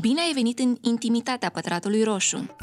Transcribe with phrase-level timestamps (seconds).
[0.00, 2.56] Bine ai venit în intimitatea pătratului roșu!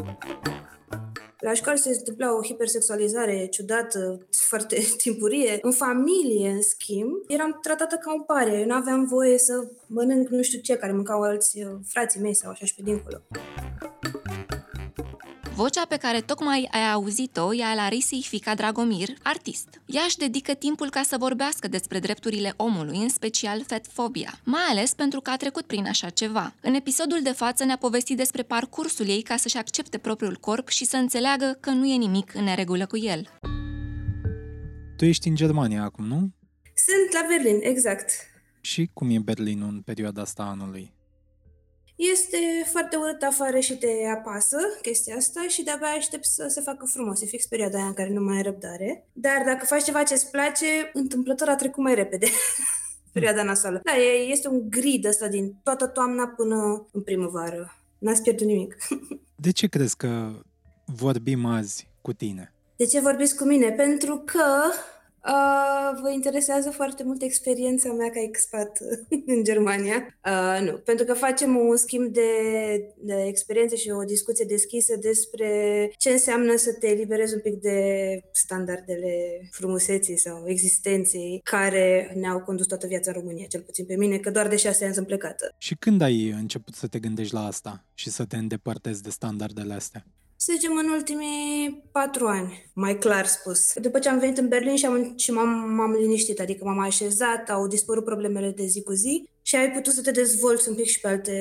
[1.40, 5.58] La școală se întâmpla o hipersexualizare ciudată, foarte timpurie.
[5.62, 8.60] În familie, în schimb, eram tratată ca un pare.
[8.60, 9.54] Eu nu aveam voie să
[9.88, 13.18] mănânc nu știu ce, care mâncau alți uh, frații mei sau așa și pe dincolo.
[15.64, 19.82] Vocea pe care tocmai ai auzit-o e a Larisei Fica Dragomir, artist.
[19.86, 24.94] Ea își dedică timpul ca să vorbească despre drepturile omului, în special fetfobia, mai ales
[24.94, 26.54] pentru că a trecut prin așa ceva.
[26.62, 30.86] În episodul de față ne-a povestit despre parcursul ei ca să-și accepte propriul corp și
[30.86, 33.30] să înțeleagă că nu e nimic în neregulă cu el.
[34.98, 36.30] Tu ești în Germania acum, nu?
[36.76, 38.12] Sunt la Berlin, exact.
[38.62, 40.94] Și cum e Berlinul în perioada asta anului?
[42.00, 42.38] Este
[42.72, 47.22] foarte urât afară și te apasă chestia asta și de-abia aștept să se facă frumos.
[47.22, 49.08] E fix perioada aia în care nu mai ai răbdare.
[49.14, 52.28] Dar dacă faci ceva ce-ți place, întâmplător a trecut mai repede.
[53.14, 53.82] perioada nasală.
[53.84, 53.92] Da,
[54.32, 57.76] este un grid ăsta din toată toamna până în primăvară.
[57.98, 58.78] N-ați pierdut nimic.
[59.46, 60.32] de ce crezi că
[60.86, 62.54] vorbim azi cu tine?
[62.76, 63.72] De ce vorbiți cu mine?
[63.72, 64.44] Pentru că
[65.26, 68.78] Uh, vă interesează foarte mult experiența mea ca expat
[69.36, 70.20] în Germania?
[70.26, 72.32] Uh, nu, pentru că facem un schimb de,
[72.98, 75.50] de experiențe și o discuție deschisă despre
[75.98, 77.80] ce înseamnă să te eliberezi un pic de
[78.32, 84.18] standardele frumuseții sau existenței care ne-au condus toată viața în România, cel puțin pe mine,
[84.18, 85.56] că doar de șase ani sunt plecată.
[85.58, 89.74] Și când ai început să te gândești la asta și să te îndepărtezi de standardele
[89.74, 90.06] astea?
[90.42, 93.74] Să zicem, în ultimii patru ani, mai clar spus.
[93.82, 97.50] După ce am venit în Berlin și, am, și m-am, m-am liniștit, adică m-am așezat,
[97.50, 100.86] au dispărut problemele de zi cu zi și ai putut să te dezvolți un pic
[100.86, 101.34] și pe alte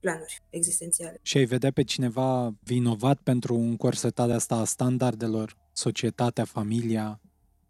[0.00, 1.18] planuri existențiale.
[1.22, 7.20] Și ai vedea pe cineva vinovat pentru încorsetarea asta a standardelor, societatea, familia,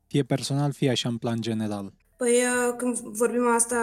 [0.06, 1.92] fie personal, fie așa în plan general?
[2.16, 3.80] Păi uh, când vorbim asta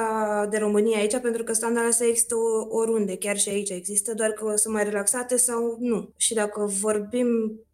[0.50, 2.36] de România aici, pentru că standardele astea există
[2.70, 6.09] oriunde, chiar și aici există, doar că sunt mai relaxate sau nu.
[6.17, 7.28] Și dacă vorbim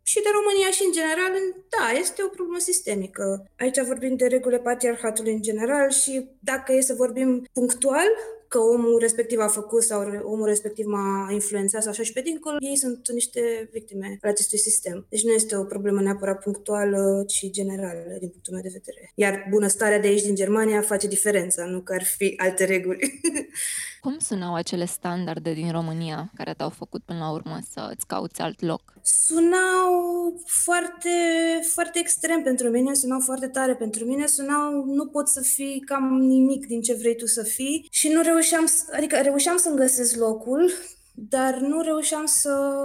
[0.04, 1.32] și de România și în general,
[1.70, 3.50] da, este o problemă sistemică.
[3.60, 8.10] Aici vorbim de regulile patriarhatului în general și dacă e să vorbim punctual,
[8.50, 12.58] că omul respectiv a făcut sau omul respectiv m-a influențat sau așa și pe dincolo,
[12.60, 15.06] ei sunt niște victime ale acestui sistem.
[15.10, 19.12] Deci nu este o problemă neapărat punctuală, ci generală, din punctul meu de vedere.
[19.16, 23.22] Iar bunăstarea de aici din Germania face diferența, nu că ar fi alte reguli.
[24.00, 28.42] Cum sunau acele standarde din România care te-au făcut până la urmă să îți cauți
[28.42, 28.94] alt loc?
[29.02, 29.94] Sunau
[30.46, 31.10] foarte,
[31.74, 36.14] foarte extrem pentru mine, sunau foarte tare pentru mine, sunau nu pot să fii cam
[36.14, 40.72] nimic din ce vrei tu să fii și nu reușeam, adică reușeam să-mi găsesc locul,
[41.14, 42.76] dar nu reușeam să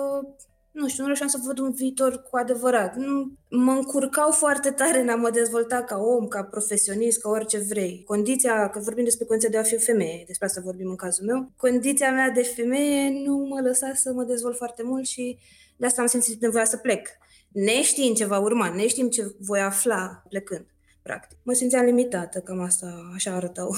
[0.74, 2.96] nu știu, nu reușeam să văd un viitor cu adevărat.
[2.96, 7.58] Nu, mă încurcau foarte tare în a mă dezvolta ca om, ca profesionist, ca orice
[7.58, 8.02] vrei.
[8.06, 11.26] Condiția, că vorbim despre condiția de a fi o femeie, despre asta vorbim în cazul
[11.26, 15.38] meu, condiția mea de femeie nu mă lăsa să mă dezvolt foarte mult și
[15.76, 17.08] de asta am simțit nevoia să plec.
[17.52, 20.66] Neștiind ce va urma, neștiind ce voi afla plecând,
[21.02, 21.38] practic.
[21.42, 23.74] Mă simțeam limitată, cam asta, așa arătau.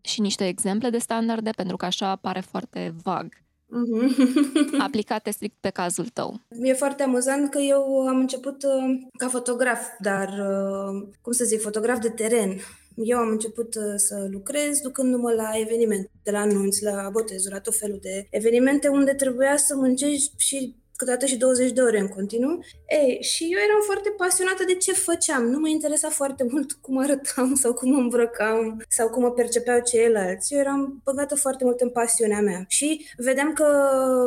[0.00, 3.42] Și niște exemple de standarde, pentru că așa pare foarte vag.
[3.72, 4.80] Mm-hmm.
[4.86, 6.40] aplicate strict pe cazul tău.
[6.62, 11.60] E foarte amuzant că eu am început uh, ca fotograf, dar, uh, cum să zic,
[11.60, 12.56] fotograf de teren.
[12.96, 17.60] Eu am început uh, să lucrez ducându-mă la evenimente, de la anunți, la botezuri, la
[17.60, 22.08] tot felul de evenimente unde trebuia să muncești și câteodată și 20 de ore în
[22.08, 22.64] continuu.
[22.88, 25.42] Ei, și eu eram foarte pasionată de ce făceam.
[25.46, 30.54] Nu mă interesa foarte mult cum arătam sau cum îmbrăcam sau cum mă percepeau ceilalți.
[30.54, 32.64] Eu eram băgată foarte mult în pasiunea mea.
[32.68, 33.66] Și vedeam că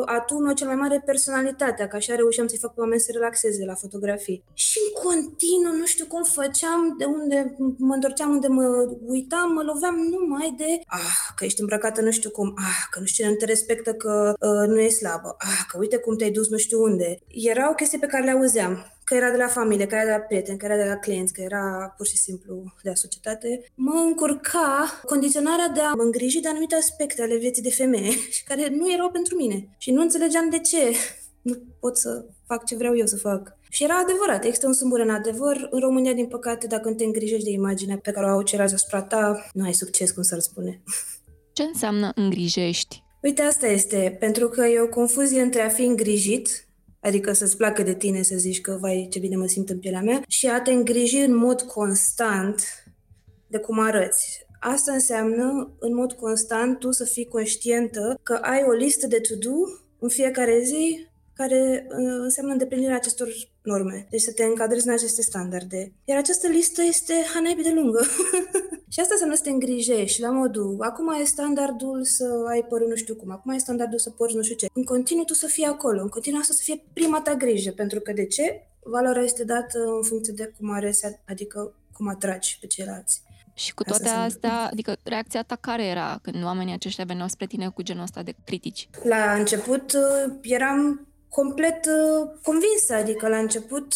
[0.06, 3.74] atunci cel mai mare personalitatea, că așa reușeam să-i fac pe oameni să relaxeze la
[3.74, 4.42] fotografii.
[4.54, 8.66] Și în continuu, nu știu cum făceam, de unde mă întorceam, unde mă
[9.04, 13.06] uitam, mă loveam numai de ah, că ești îmbrăcată nu știu cum, ah, că nu
[13.06, 16.48] știu, nu te respectă, că uh, nu e slabă, ah, că uite cum te-ai dus
[16.48, 17.18] nu știu unde.
[17.28, 20.18] Erau chestii pe care le auzeam, că era de la familie, că era de la
[20.18, 24.02] prieteni, că era de la clienți, că era pur și simplu de la societate, mă
[24.06, 28.68] încurca condiționarea de a mă îngriji de anumite aspecte ale vieții de femeie și care
[28.68, 29.68] nu erau pentru mine.
[29.78, 30.96] Și nu înțelegeam de ce
[31.42, 33.56] nu pot să fac ce vreau eu să fac.
[33.68, 35.68] Și era adevărat, există un sâmbur în adevăr.
[35.70, 38.74] În România, din păcate, dacă nu te îngrijești de imaginea pe care o au ceilalți
[38.74, 40.82] asupra ta, nu ai succes, cum s-ar spune.
[41.52, 43.05] Ce înseamnă îngrijești?
[43.26, 46.68] Uite, asta este, pentru că e o confuzie între a fi îngrijit,
[47.00, 50.00] adică să-ți placă de tine, să zici că, vai, ce bine mă simt în pielea
[50.00, 52.62] mea, și a te îngriji în mod constant
[53.46, 54.46] de cum arăți.
[54.60, 59.56] Asta înseamnă, în mod constant, tu să fii conștientă că ai o listă de to-do
[59.98, 63.28] în fiecare zi care uh, înseamnă îndeplinirea acestor
[63.62, 64.06] norme.
[64.10, 65.92] Deci să te încadrezi în aceste standarde.
[66.04, 68.02] Iar această listă este hanaibi de lungă.
[68.92, 72.94] și asta înseamnă să te îngrijești la modul, acum e standardul să ai părul nu
[72.94, 74.66] știu cum, acum e standardul să porți nu știu ce.
[74.72, 78.00] În continuu tu să fii acolo, în continuu asta să fie prima ta grijă, pentru
[78.00, 78.66] că de ce?
[78.82, 83.24] Valoarea este dată în funcție de cum arăți, adică cum atragi pe ceilalți.
[83.54, 87.46] Și cu toate Asta astea, adică reacția ta care era când oamenii aceștia veneau spre
[87.46, 88.88] tine cu genul ăsta de critici?
[89.02, 91.05] La început uh, eram
[91.40, 93.86] complet uh, convinsă, adică la început,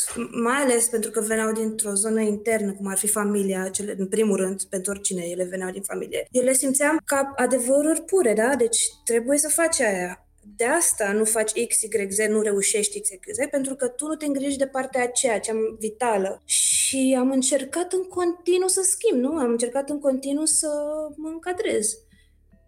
[0.46, 4.36] mai ales pentru că veneau dintr-o zonă internă, cum ar fi familia, cele, în primul
[4.36, 6.26] rând, pentru oricine ele veneau din familie.
[6.30, 8.54] Eu le simțeam ca adevăruri pure, da?
[8.54, 10.24] Deci trebuie să faci aia
[10.56, 14.06] de asta nu faci X, Y, Z, nu reușești X, Y, Z, pentru că tu
[14.06, 16.42] nu te îngriji de partea aceea, cea vitală.
[16.44, 19.36] Și am încercat în continuu să schimb, nu?
[19.36, 20.68] Am încercat în continuu să
[21.16, 21.98] mă încadrez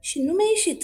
[0.08, 0.80] și nu mi-a ieșit.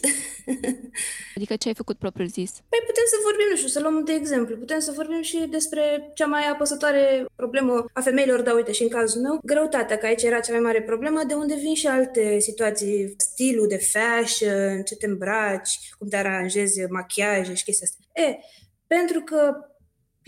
[1.37, 2.51] Adică ce ai făcut propriu zis?
[2.69, 4.57] Păi putem să vorbim, nu știu, să luăm de exemplu.
[4.57, 8.89] Putem să vorbim și despre cea mai apăsătoare problemă a femeilor, dar uite, și în
[8.89, 12.39] cazul meu, greutatea, că aici era cea mai mare problemă, de unde vin și alte
[12.39, 18.23] situații, stilul de fashion, ce te îmbraci, cum te aranjezi, machiaje și chestia asta.
[18.23, 18.39] E,
[18.87, 19.53] pentru că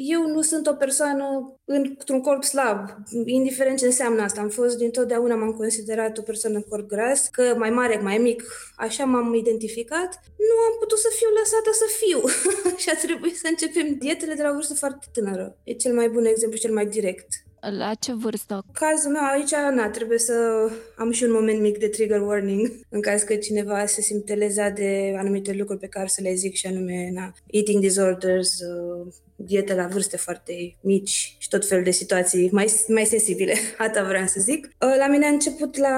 [0.02, 2.88] eu nu sunt o persoană într-un corp slab,
[3.25, 4.41] indiferent ce înseamnă asta.
[4.41, 8.44] Am fost dintotdeauna, m-am considerat o persoană în corp gras, că mai mare, mai mic,
[8.76, 10.20] așa m-am identificat.
[10.49, 12.20] Nu am putut să fiu lăsată să fiu
[12.82, 15.56] și a trebuit să începem dietele de la o vârstă foarte tânără.
[15.64, 17.29] E cel mai bun exemplu, cel mai direct.
[17.60, 18.64] La ce vârstă?
[18.72, 23.00] Cazul meu aici, na, trebuie să am și un moment mic de trigger warning în
[23.00, 26.66] caz că cineva se simte lezat de anumite lucruri pe care să le zic și
[26.66, 32.48] anume, na, eating disorders, uh, diete la vârste foarte mici și tot felul de situații
[32.52, 33.54] mai, mai sensibile.
[33.78, 34.66] Asta vreau să zic.
[34.66, 35.96] Uh, la mine a început la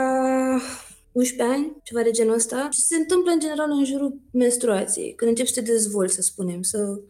[1.12, 5.30] 11 ani, ceva de genul ăsta, și se întâmplă în general în jurul menstruației, când
[5.30, 7.00] începi să te dezvolți, să spunem, să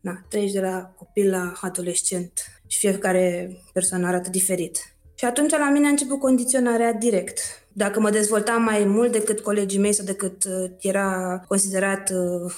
[0.00, 2.32] na, treci de la copil la adolescent
[2.68, 4.78] și fiecare persoană arată diferit.
[5.14, 7.40] Și atunci la mine a început condiționarea direct.
[7.72, 12.52] Dacă mă dezvoltam mai mult decât colegii mei sau decât uh, era considerat uh,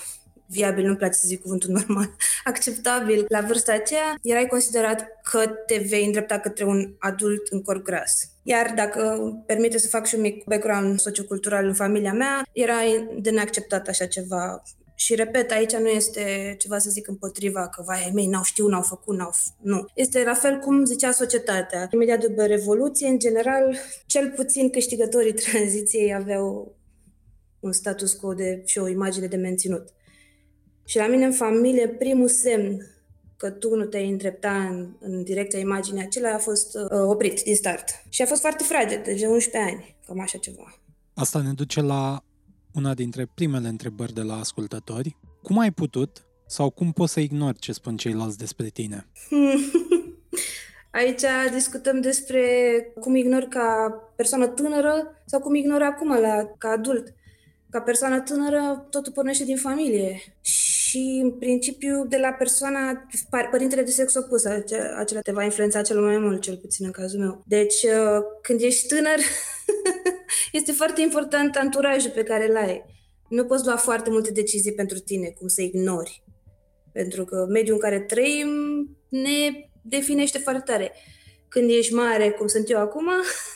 [0.51, 5.87] viabil, nu-mi place să zic cuvântul normal, acceptabil la vârsta aceea, erai considerat că te
[5.89, 8.31] vei îndrepta către un adult în corp gras.
[8.43, 12.79] Iar dacă permite să fac și un mic background sociocultural în familia mea, era
[13.19, 14.63] de neacceptat așa ceva
[15.01, 18.83] și repet, aici nu este ceva să zic împotriva că vai mei n-au știut, n-au
[18.83, 19.31] făcut, n-au...
[19.31, 19.87] F- nu.
[19.95, 21.89] Este la fel cum zicea societatea.
[21.93, 23.77] Imediat după Revoluție, în general,
[24.07, 26.77] cel puțin câștigătorii tranziției aveau
[27.61, 29.89] un status quo de, și o imagine de menținut.
[30.85, 32.87] Și la mine în familie, primul semn
[33.37, 37.55] că tu nu te-ai îndrepta în, în direcția imaginii acelea a fost uh, oprit din
[37.55, 37.85] start.
[38.09, 40.75] Și a fost foarte fraged, de 11 ani, cam așa ceva.
[41.15, 42.23] Asta ne duce la
[42.75, 45.17] una dintre primele întrebări de la ascultători.
[45.43, 49.07] Cum ai putut sau cum poți să ignori ce spun ceilalți despre tine?
[50.91, 51.23] Aici
[51.53, 52.43] discutăm despre
[53.01, 57.15] cum ignor ca persoană tânără sau cum ignor acum la, ca adult.
[57.71, 60.21] Ca persoană tânără, totul pornește din familie.
[60.41, 63.07] Și, în principiu, de la persoana,
[63.51, 67.21] părintele de sex opus, acela te va influența cel mai mult, cel puțin în cazul
[67.21, 67.43] meu.
[67.47, 69.19] Deci, uh, când ești tânăr,
[70.53, 72.85] este foarte important anturajul pe care îl ai.
[73.29, 76.23] Nu poți lua foarte multe decizii pentru tine, cum să ignori.
[76.93, 78.49] Pentru că mediul în care trăim
[79.09, 80.93] ne definește foarte tare.
[81.49, 83.09] Când ești mare, cum sunt eu acum,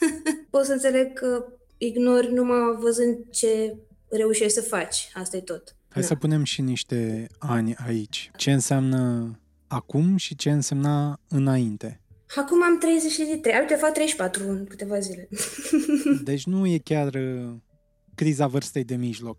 [0.51, 1.47] pot să înțeleg că
[1.79, 3.77] ignori numai văzând ce
[4.11, 5.11] reușești să faci.
[5.15, 5.77] Asta e tot.
[5.89, 6.09] Hai da.
[6.09, 8.31] să punem și niște ani aici.
[8.37, 9.31] Ce înseamnă
[9.67, 12.01] acum și ce însemna înainte?
[12.37, 15.29] Acum am 33, uite, fac 34 în câteva zile.
[16.25, 17.55] Deci nu e chiar uh,
[18.15, 19.39] criza vârstei de mijloc.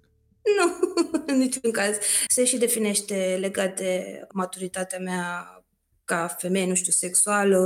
[0.58, 0.94] Nu,
[1.34, 1.96] în niciun caz.
[2.28, 5.50] Se și definește legat de maturitatea mea
[6.06, 7.58] ca femeie, nu știu, sexuală,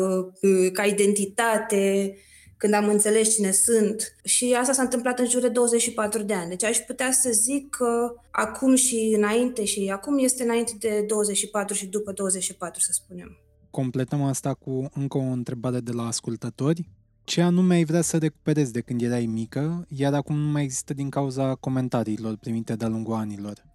[0.41, 2.15] uh, ca identitate,
[2.57, 4.15] când am înțeles cine sunt.
[4.23, 6.49] Și asta s-a întâmplat în jur de 24 de ani.
[6.49, 11.75] Deci aș putea să zic că acum și înainte și acum este înainte de 24
[11.75, 13.48] și după 24, să spunem.
[13.71, 16.89] Completăm asta cu încă o întrebare de la ascultători.
[17.23, 20.93] Ce anume ai vrea să recuperezi de când erai mică, iar acum nu mai există
[20.93, 23.65] din cauza comentariilor primite de-a lungul anilor?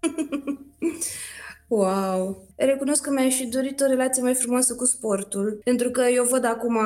[1.68, 2.46] Wow!
[2.56, 6.44] Recunosc că mi-aș fi dorit o relație mai frumoasă cu sportul, pentru că eu văd
[6.44, 6.78] acum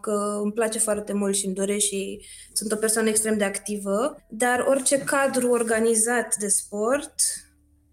[0.00, 2.20] că îmi place foarte mult și îmi doresc și
[2.52, 7.14] sunt o persoană extrem de activă, dar orice cadru organizat de sport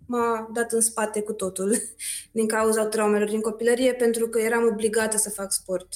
[0.07, 1.75] m-a dat în spate cu totul
[2.31, 5.87] din cauza traumelor din copilărie, pentru că eram obligată să fac sport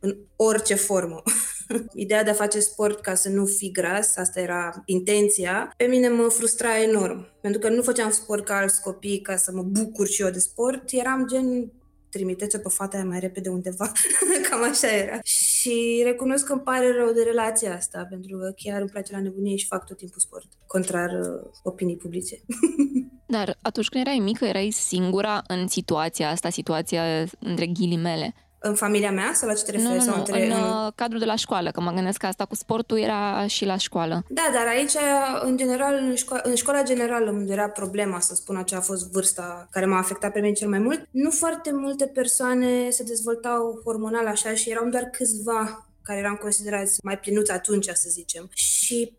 [0.00, 1.22] în orice formă.
[1.94, 6.08] Ideea de a face sport ca să nu fii gras, asta era intenția, pe mine
[6.08, 7.28] mă frustra enorm.
[7.40, 10.38] Pentru că nu făceam sport ca alți copii ca să mă bucur și eu de
[10.38, 11.72] sport, eram gen
[12.16, 13.92] trimiteți-o pe fata aia mai repede undeva.
[14.50, 15.18] Cam așa era.
[15.22, 19.20] Și recunosc că îmi pare rău de relația asta, pentru că chiar îmi place la
[19.20, 22.36] nebunie și fac tot timpul sport, contrar uh, opinii publice.
[23.36, 27.02] Dar atunci când erai mică, erai singura în situația asta, situația
[27.38, 28.34] între ghilimele.
[28.58, 29.88] În familia mea sau la ce te referi?
[29.88, 32.26] Nu, nu, sau nu, între, în uh, cadrul de la școală, că mă gândesc că
[32.26, 34.24] asta cu sportul era și la școală.
[34.28, 34.92] Da, dar aici,
[35.42, 39.10] în general, în, șco- în școala generală, unde era problema, să spun, aceea a fost
[39.10, 43.80] vârsta care m-a afectat pe mine cel mai mult, nu foarte multe persoane se dezvoltau
[43.84, 48.50] hormonal așa și erau doar câțiva care eram considerați mai plinuți atunci, să zicem.
[48.54, 49.12] Și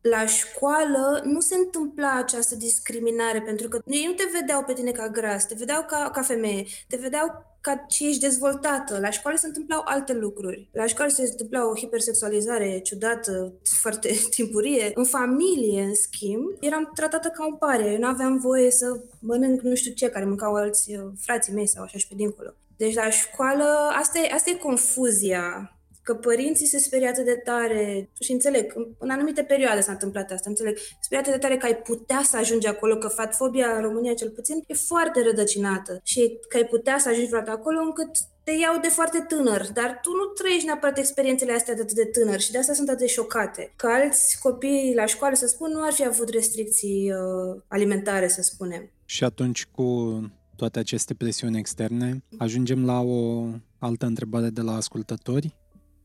[0.00, 4.90] la școală nu se întâmpla această discriminare, pentru că ei nu te vedeau pe tine
[4.90, 8.98] ca gras, te vedeau ca, ca femeie, te vedeau ca ce ești dezvoltată.
[9.00, 10.68] La școală se întâmplau alte lucruri.
[10.72, 14.90] La școală se întâmpla o hipersexualizare ciudată, foarte timpurie.
[14.94, 17.90] În familie, în schimb, eram tratată ca un pare.
[17.92, 21.66] Eu nu aveam voie să mănânc nu știu ce, care mâncau alți uh, frații mei
[21.66, 22.50] sau așa și pe dincolo.
[22.76, 25.75] Deci la școală, asta e, asta e confuzia
[26.06, 30.48] că părinții se sperie atât de tare și înțeleg, în anumite perioade s-a întâmplat asta,
[30.48, 34.14] înțeleg, sperie atât de tare că ai putea să ajungi acolo, că fatfobia în România
[34.14, 38.10] cel puțin e foarte rădăcinată și că ai putea să ajungi vreodată acolo încât
[38.44, 42.04] te iau de foarte tânăr, dar tu nu trăiești neapărat experiențele astea de atât de
[42.04, 43.72] tânăr și de asta sunt atât de șocate.
[43.76, 48.42] Că alți copii la școală, să spun, nu ar fi avut restricții uh, alimentare, să
[48.42, 48.90] spunem.
[49.04, 50.20] Și atunci cu
[50.56, 53.46] toate aceste presiuni externe, ajungem la o
[53.78, 55.56] altă întrebare de la ascultători.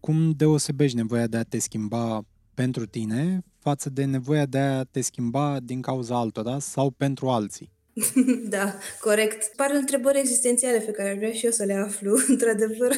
[0.02, 2.22] Cum deosebești nevoia de a te schimba
[2.54, 7.72] pentru tine față de nevoia de a te schimba din cauza altora sau pentru alții?
[8.56, 9.56] da, corect.
[9.56, 12.92] Par întrebări existențiale pe care ar vrea și eu să le aflu, într-adevăr,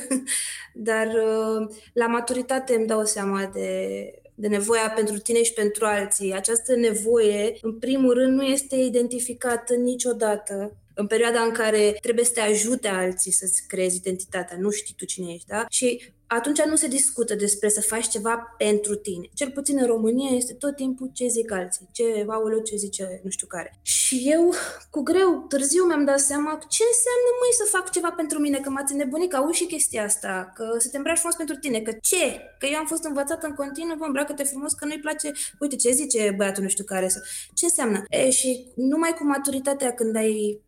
[0.74, 3.89] dar uh, la maturitate îmi dau seama de,
[4.36, 6.33] de nevoia pentru tine și pentru alții.
[6.33, 12.31] Această nevoie, în primul rând, nu este identificată niciodată în perioada în care trebuie să
[12.31, 15.65] te ajute alții să-ți creezi identitatea, nu știi tu cine ești, da?
[15.69, 19.29] Și atunci nu se discută despre să faci ceva pentru tine.
[19.33, 23.29] Cel puțin în România este tot timpul ce zic alții, ce, aoleu, ce zice nu
[23.29, 23.79] știu care.
[23.81, 24.53] Și eu,
[24.89, 28.69] cu greu, târziu mi-am dat seama ce înseamnă, măi, să fac ceva pentru mine, că
[28.69, 31.91] m-ați înnebunit, că auzi și chestia asta, că să te îmbraci frumos pentru tine, că
[32.01, 32.25] ce?
[32.59, 35.91] Că eu am fost învățată în continuu, vă îmbracă-te frumos, că nu-i place, uite ce
[35.91, 37.07] zice băiatul nu știu care.
[37.53, 38.03] Ce înseamnă?
[38.09, 40.62] E, și numai cu maturitatea când ai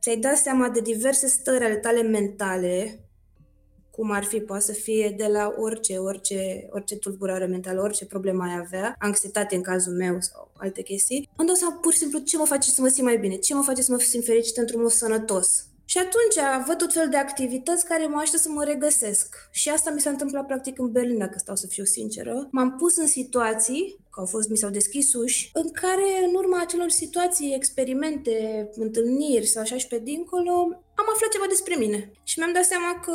[0.00, 3.04] ți-ai dat seama de diverse stări ale tale mentale,
[3.90, 8.42] cum ar fi, poate să fie de la orice, orice, orice tulburare mentală, orice problemă
[8.42, 12.18] ai avea, anxietate în cazul meu sau alte chestii, îmi dau seama pur și simplu
[12.18, 14.56] ce mă face să mă simt mai bine, ce mă face să mă simt fericit
[14.56, 15.69] într-un mod sănătos.
[15.90, 19.48] Și atunci văd tot fel de activități care mă ajută să mă regăsesc.
[19.50, 22.48] Și asta mi s-a întâmplat practic în Berlin, dacă stau să fiu sinceră.
[22.50, 26.60] M-am pus în situații, că au fost, mi s-au deschis uși, în care în urma
[26.60, 30.52] acelor situații, experimente, întâlniri sau așa și pe dincolo,
[30.94, 32.10] am aflat ceva despre mine.
[32.24, 33.12] Și mi-am dat seama că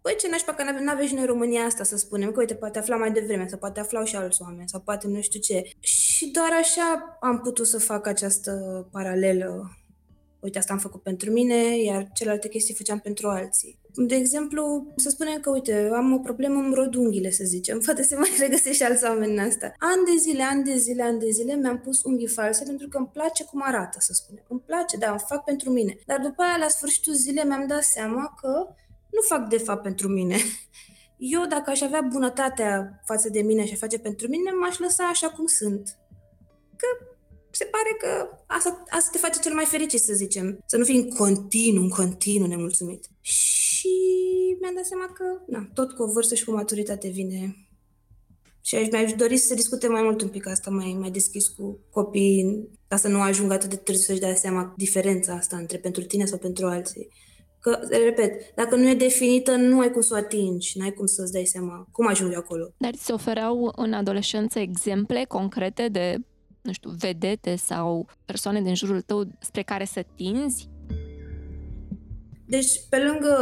[0.00, 2.78] Păi ce nașpa că nu aveți și noi România asta, să spunem, că uite, poate
[2.78, 5.62] afla mai devreme, sau poate aflau și alți oameni, sau poate nu știu ce.
[5.80, 8.52] Și doar așa am putut să fac această
[8.90, 9.70] paralelă
[10.44, 13.78] uite, asta am făcut pentru mine, iar celelalte chestii făceam pentru alții.
[13.94, 17.78] De exemplu, să spunem că, uite, am o problemă în rodunghiile, să zicem.
[17.84, 19.72] Poate se mai regăsește și alți oameni în asta.
[19.78, 22.98] An de zile, an de zile, an de zile mi-am pus unghii false pentru că
[22.98, 24.44] îmi place cum arată, să spunem.
[24.48, 25.98] Îmi place, da, îmi fac pentru mine.
[26.06, 28.48] Dar după aia, la sfârșitul zilei, mi-am dat seama că
[29.10, 30.36] nu fac de fapt pentru mine.
[31.16, 35.04] Eu, dacă aș avea bunătatea față de mine și aș face pentru mine, m-aș lăsa
[35.04, 35.98] așa cum sunt.
[36.76, 37.13] Că
[37.56, 40.58] se pare că asta, asta te face cel mai fericit, să zicem.
[40.66, 43.10] Să nu fii în continuu, în continuu nemulțumit.
[43.20, 43.88] Și
[44.60, 47.64] mi-am dat seama că, na, tot cu o vârstă și cu maturitate vine
[48.66, 51.48] și aș, mi-aș dori să se discute mai mult un pic asta, mai, mai deschis
[51.48, 55.78] cu copiii, ca să nu ajungă atât de târziu să-și dea seama diferența asta între
[55.78, 57.08] pentru tine sau pentru alții.
[57.60, 61.06] Că, repet, dacă nu e definită, nu ai cum să o atingi, nu ai cum
[61.06, 62.74] să-ți dai seama cum ajungi acolo.
[62.76, 66.16] Dar ți se ofereau în adolescență exemple concrete de
[66.64, 70.68] nu știu, vedete sau persoane din jurul tău spre care să tinzi?
[72.46, 73.34] Deci, pe lângă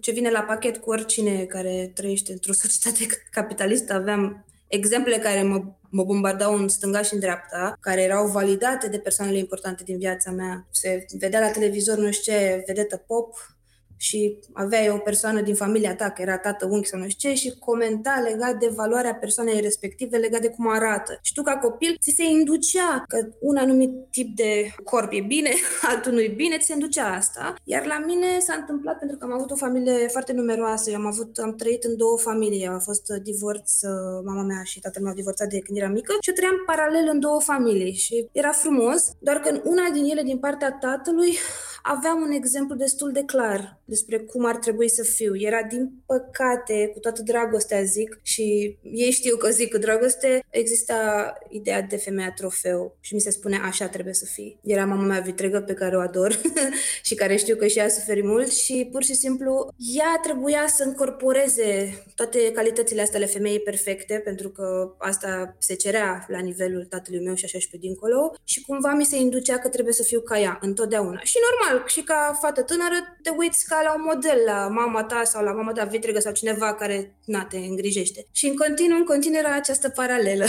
[0.00, 5.64] ce vine la pachet cu oricine care trăiește într-o societate capitalistă, aveam exemple care mă,
[5.88, 10.30] mă bombardau în stânga și în dreapta, care erau validate de persoanele importante din viața
[10.30, 10.66] mea.
[10.70, 13.57] Se vedea la televizor, nu știu ce, vedetă pop,
[13.98, 17.36] și aveai o persoană din familia ta, că era tată, unchi sau nu știu ce,
[17.36, 21.18] și comenta legat de valoarea persoanei respective, legat de cum arată.
[21.22, 25.50] Și tu, ca copil, ți se inducea că un anumit tip de corp e bine,
[25.90, 27.54] altul nu e bine, ți se inducea asta.
[27.64, 30.90] Iar la mine s-a întâmplat pentru că am avut o familie foarte numeroasă.
[30.90, 32.66] Eu am, avut, am trăit în două familii.
[32.66, 36.16] A fost divorț, uh, mama mea și tatăl meu au divorțat de când eram mică
[36.20, 40.04] și eu trăiam paralel în două familii și era frumos, doar că în una din
[40.04, 41.36] ele, din partea tatălui,
[41.82, 45.36] aveam un exemplu destul de clar despre cum ar trebui să fiu.
[45.36, 51.32] Era, din păcate, cu toată dragostea zic, și ei știu că zic cu dragoste, exista
[51.48, 54.58] ideea de femeia trofeu și mi se spune așa trebuie să fii.
[54.62, 56.40] Era mama mea vitregă pe care o ador
[57.08, 60.64] și care știu că și ea a suferit mult și pur și simplu ea trebuia
[60.66, 66.84] să încorporeze toate calitățile astea ale femeii perfecte, pentru că asta se cerea la nivelul
[66.84, 70.02] tatălui meu și așa și pe dincolo și cumva mi se inducea că trebuie să
[70.02, 71.20] fiu ca ea întotdeauna.
[71.22, 75.24] Și normal, și ca fată tânără te uiți ca la un model, la mama ta
[75.24, 78.26] sau la mama ta vitregă sau cineva care, na, te îngrijește.
[78.32, 80.44] Și în continuu, în continuu era această paralelă.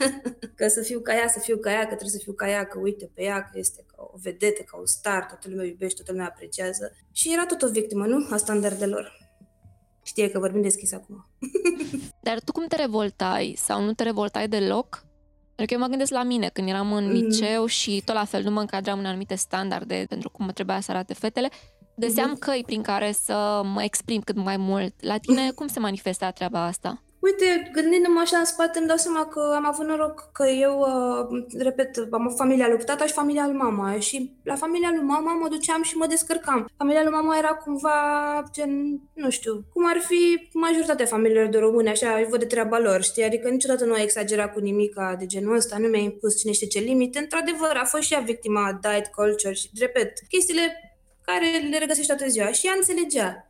[0.56, 2.64] că să fiu ca ea, să fiu ca ea, că trebuie să fiu ca ea,
[2.64, 5.96] că uite pe ea, că este ca o vedetă, ca o star, toată lumea iubește,
[5.96, 6.92] toată lumea apreciază.
[7.12, 8.26] Și era tot o victimă, nu?
[8.30, 9.20] A standardelor.
[10.02, 11.26] Știe că vorbim deschis acum.
[12.26, 15.10] Dar tu cum te revoltai sau nu te revoltai deloc
[15.56, 17.10] Adică eu mă gândesc la mine când eram în mm.
[17.10, 20.90] liceu și tot la fel nu mă încadram în anumite standarde pentru cum trebuia să
[20.90, 21.48] arate fetele.
[21.96, 22.38] Găseam mm-hmm.
[22.38, 24.94] căi prin care să mă exprim cât mai mult.
[25.00, 27.02] La tine cum se manifesta treaba asta?
[27.22, 31.44] Uite, gândindu-mă așa în spate, îmi dau seama că am avut noroc că eu, uh,
[31.58, 35.34] repet, am avut familia lui tata și familia lui mama și la familia lui mama
[35.34, 36.70] mă duceam și mă descărcam.
[36.76, 37.92] Familia lui mama era cumva
[38.52, 42.78] gen, nu știu, cum ar fi majoritatea familiilor de români, așa, își văd de treaba
[42.78, 43.24] lor, știi?
[43.24, 46.66] Adică niciodată nu a exagerat cu nimic de genul ăsta, nu mi-a impus cine știe
[46.66, 47.18] ce limite.
[47.18, 50.91] Într-adevăr, a fost și ea victima diet culture și, repet, chestiile
[51.24, 53.46] care le regăsești toată ziua și ea înțelegea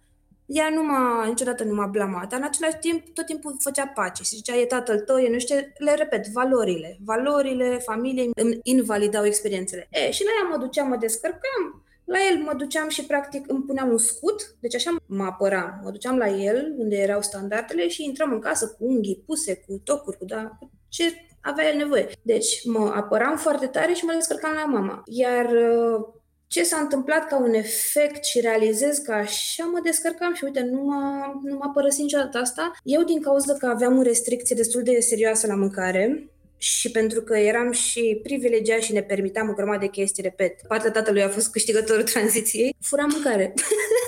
[0.47, 4.23] ea nu m-a, niciodată nu m-a blamat, dar în același timp tot timpul făcea pace.
[4.23, 6.99] Și zicea, e tatăl tău, e nu știu, le repet, valorile.
[7.05, 9.89] Valorile familiei îmi invalidau experiențele.
[9.91, 13.63] E, și la ea mă duceam, mă descărcam, la el mă duceam și practic îmi
[13.63, 15.81] puneam un scut, deci așa mă apăram.
[15.83, 19.81] Mă duceam la el, unde erau standardele și intram în casă cu unghii puse, cu
[19.85, 22.09] tocuri, cu, da, cu ce avea el nevoie.
[22.23, 25.03] Deci mă apăram foarte tare și mă descărcam la mama.
[25.07, 26.07] Iar uh,
[26.53, 30.83] ce s-a întâmplat ca un efect și realizez că așa mă descărcam și uite, nu
[30.83, 32.73] m-a, nu m-a părăsit niciodată asta.
[32.83, 37.37] Eu din cauza că aveam o restricție destul de serioasă la mâncare, și pentru că
[37.37, 41.51] eram și privilegiat și ne permiteam o grămadă de chestii, repet, partea tatălui a fost
[41.51, 43.55] câștigătorul tranziției, furam mâncare.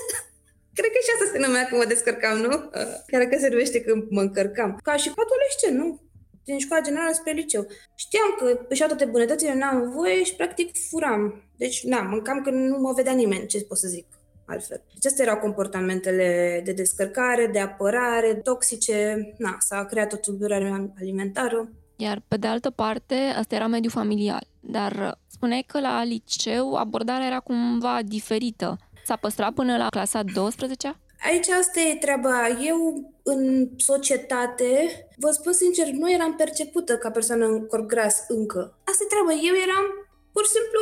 [0.78, 2.70] Cred că și asta se numea că mă descărcam, nu?
[3.06, 4.78] Chiar că se numește când mă încărcam.
[4.82, 6.00] Ca și cu adolescent, nu?
[6.44, 7.66] Din școala generală spre liceu.
[7.94, 11.42] Știam că își toate bunătățile, n-am voie și practic furam.
[11.56, 14.06] Deci, na, mâncam că nu mă vedea nimeni, ce pot să zic
[14.46, 14.82] altfel.
[14.92, 21.68] Deci astea erau comportamentele de descărcare, de apărare, toxice, na, s-a creat o tulburare alimentară.
[21.96, 24.46] Iar pe de altă parte, asta era mediul familial.
[24.60, 28.78] Dar spuneai că la liceu abordarea era cumva diferită.
[29.04, 30.96] S-a păstrat până la clasa 12
[31.28, 32.48] Aici asta e treaba.
[32.48, 32.78] Eu,
[33.22, 34.70] în societate,
[35.16, 38.78] vă spun sincer, nu eram percepută ca persoană în corp gras încă.
[38.84, 39.32] Asta e treaba.
[39.32, 39.84] Eu eram
[40.32, 40.80] pur și simplu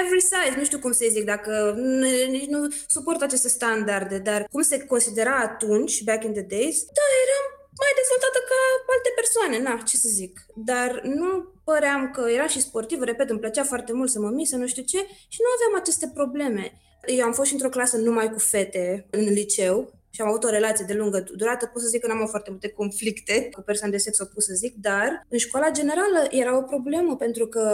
[0.00, 1.52] every size, nu știu cum să zic, dacă
[2.36, 7.04] nici nu suport aceste standarde, dar cum se considera atunci, back in the days, da,
[7.24, 7.44] eram
[7.82, 8.60] mai dezvoltată ca
[8.94, 10.34] alte persoane, na, ce să zic.
[10.70, 11.28] Dar nu
[11.64, 14.82] păream că era și sportiv, repet, îmi plăcea foarte mult să mă misă, nu știu
[14.82, 14.98] ce,
[15.34, 16.64] și nu aveam aceste probleme.
[17.06, 20.48] Eu am fost și într-o clasă numai cu fete în liceu și am avut o
[20.48, 23.92] relație de lungă durată, pot să zic că n-am avut foarte multe conflicte cu persoane
[23.92, 27.64] de sex opus, să zic, dar în școala generală era o problemă pentru că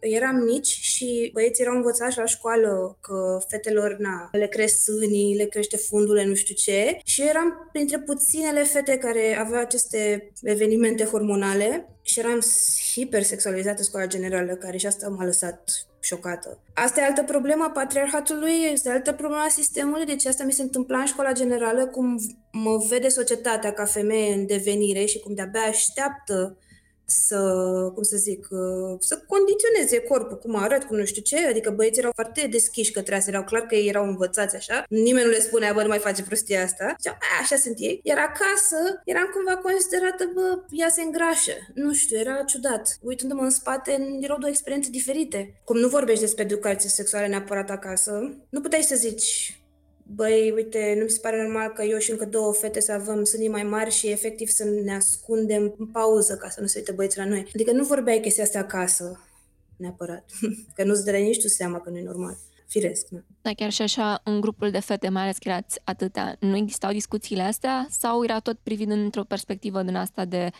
[0.00, 5.44] eram mici și băieții erau învățați la școală că fetelor, na, le cresc sânii, le
[5.44, 6.98] crește fundul, nu știu ce.
[7.04, 12.40] Și eram printre puținele fete care aveau aceste evenimente hormonale și eram
[12.92, 16.58] hipersexualizată școala generală, care și asta m-a lăsat șocată.
[16.74, 20.62] Asta e altă problemă a patriarhatului, este altă problemă a sistemului, deci asta mi se
[20.62, 22.20] întâmpla în școala generală, cum
[22.52, 26.56] mă vede societatea ca femeie în devenire și cum de-abia așteaptă
[27.10, 27.38] să,
[27.94, 32.00] cum să zic, uh, să condiționeze corpul, cum arăt, cum nu știu ce, adică băieții
[32.00, 35.40] erau foarte deschiși către asta, erau clar că ei erau învățați așa, nimeni nu le
[35.40, 39.56] spunea, bă, nu mai face prostia asta, Ziceam, așa sunt ei, iar acasă eram cumva
[39.56, 42.98] considerată, bă, ea se îngrașă, nu știu, era ciudat.
[43.00, 45.60] Uitându-mă în spate, erau două experiențe diferite.
[45.64, 49.59] Cum nu vorbești despre educație sexuală neapărat acasă, nu puteai să zici,
[50.14, 53.24] băi, uite, nu mi se pare normal că eu și încă două fete să avem
[53.24, 56.92] sânii mai mari și efectiv să ne ascundem în pauză ca să nu se uite
[56.92, 57.50] băieți la noi.
[57.54, 59.20] Adică nu vorbeai chestia asta acasă,
[59.76, 60.24] neapărat.
[60.74, 62.38] că nu-ți dădeai nici tu seama că nu e normal.
[62.66, 63.06] firesc.
[63.08, 63.22] Nu?
[63.42, 66.92] Da, chiar și așa, în grupul de fete, mai ales că erați atâtea, nu existau
[66.92, 70.50] discuțiile astea sau era tot privind într-o perspectivă din asta de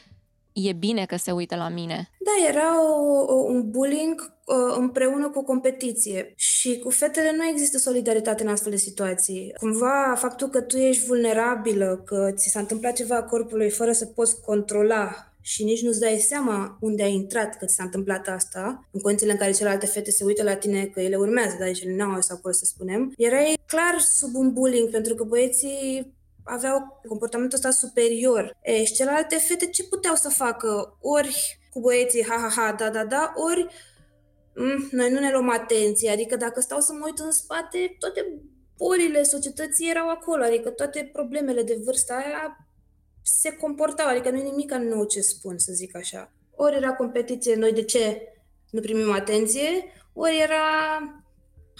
[0.53, 2.11] e bine că se uită la mine?
[2.19, 7.45] Da, era o, o, un bullying uh, împreună cu o competiție și cu fetele nu
[7.45, 9.53] există solidaritate în astfel de situații.
[9.59, 14.41] Cumva faptul că tu ești vulnerabilă, că ți s-a întâmplat ceva corpului fără să poți
[14.41, 19.01] controla și nici nu-ți dai seama unde ai intrat că ți s-a întâmplat asta, în
[19.01, 22.21] condițiile în care celelalte fete se uită la tine că ele urmează, dar ele n-au
[22.21, 26.15] sau acolo să spunem, erai clar sub un bullying, pentru că băieții
[26.51, 28.57] aveau comportamentul ăsta superior.
[28.63, 30.99] E, și celelalte fete ce puteau să facă?
[31.01, 33.67] Ori cu băieții, ha, ha, ha, da, da, da, ori
[34.55, 36.11] mm, noi nu ne luăm atenție.
[36.11, 38.43] Adică dacă stau să mă uit în spate, toate
[38.77, 42.69] bolile societății erau acolo, adică toate problemele de vârsta aia
[43.23, 46.33] se comportau, adică nu e nimic nou ce spun, să zic așa.
[46.57, 48.23] Ori era competiție, noi de ce
[48.71, 49.69] nu primim atenție,
[50.13, 50.65] ori era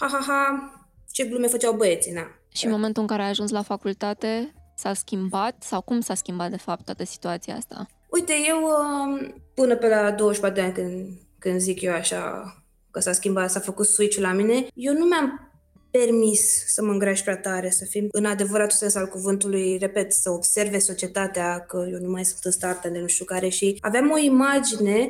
[0.01, 0.71] ha, ha, ha,
[1.13, 2.27] ce glume făceau băieții, na.
[2.49, 6.51] Și în momentul în care ai ajuns la facultate, s-a schimbat sau cum s-a schimbat
[6.51, 7.87] de fapt toată situația asta?
[8.09, 12.55] Uite, eu um, până pe la 24 de ani când, când zic eu așa
[12.91, 15.51] că s-a schimbat, s-a făcut switch la mine, eu nu mi-am
[15.91, 20.31] permis să mă îngrași prea tare, să fim în adevăratul sens al cuvântului, repet, să
[20.31, 24.11] observe societatea că eu nu mai sunt în start de nu știu care și aveam
[24.11, 25.09] o imagine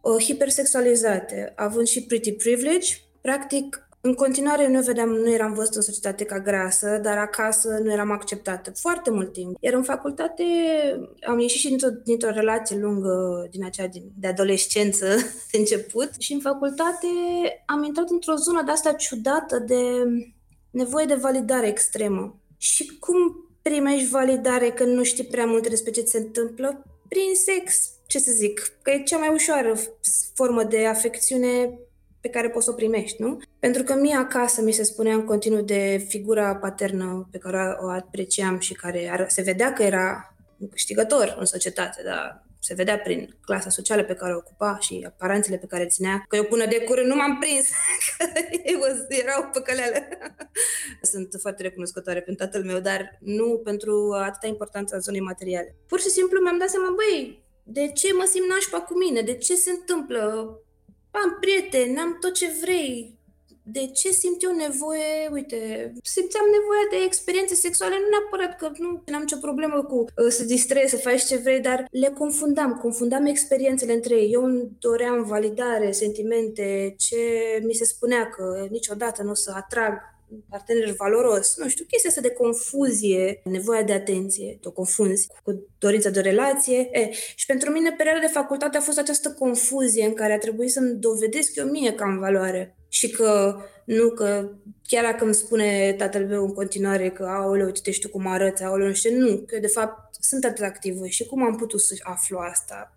[0.00, 5.82] uh, hipersexualizată, având și pretty privilege, practic în continuare nu vedeam, nu eram văzut în
[5.82, 9.56] societate ca grasă, dar acasă nu eram acceptată foarte mult timp.
[9.60, 10.44] Iar în facultate
[11.26, 15.06] am ieșit și dintr-o, dintr-o relație lungă din aceea din, de adolescență
[15.50, 17.06] de început și în facultate
[17.66, 19.80] am intrat într-o zonă de asta ciudată de
[20.70, 22.36] nevoie de validare extremă.
[22.56, 23.16] Și cum
[23.62, 26.84] primești validare când nu știi prea multe despre ce se întâmplă?
[27.08, 29.74] Prin sex, ce să zic, că e cea mai ușoară
[30.34, 31.78] formă de afecțiune
[32.22, 33.40] pe care poți să o primești, nu?
[33.58, 37.88] Pentru că mie acasă mi se spunea în continuu de figura paternă pe care o
[37.88, 43.36] apreciam și care se vedea că era un câștigător în societate, dar se vedea prin
[43.40, 46.78] clasa socială pe care o ocupa și aparențele pe care ținea, că eu până de
[46.80, 47.68] curând nu m-am prins,
[48.18, 48.26] că
[49.08, 50.08] erau păcăleale.
[51.12, 55.74] Sunt foarte recunoscătoare pentru tatăl meu, dar nu pentru atâta importanță a zonei materiale.
[55.86, 59.20] Pur și simplu mi-am dat seama, băi, de ce mă simt nașpa cu mine?
[59.20, 60.22] De ce se întâmplă?
[61.12, 63.20] Am prieteni, am tot ce vrei.
[63.64, 69.02] De ce simt eu nevoie, uite, simțeam nevoia de experiențe sexuale, nu neapărat că nu
[69.14, 73.26] am nicio problemă cu uh, să distrezi, să faci ce vrei, dar le confundam, confundam
[73.26, 74.32] experiențele între ei.
[74.32, 77.16] Eu îmi doream validare, sentimente, ce
[77.62, 80.11] mi se spunea că niciodată nu o să atrag
[80.48, 85.66] partener valoros, nu știu, chestia asta de confuzie, nevoia de atenție, te o confunzi cu
[85.78, 86.88] dorința de o relație.
[86.92, 90.70] E, și pentru mine perioada de facultate a fost această confuzie în care a trebuit
[90.70, 94.50] să-mi dovedesc eu mie că am valoare și că nu că
[94.86, 98.86] chiar dacă îmi spune tatăl meu în continuare că aoleu, uite știu cum arăți, aoleu,
[98.86, 102.96] nu știu, nu, că de fapt sunt atractivă și cum am putut să aflu asta?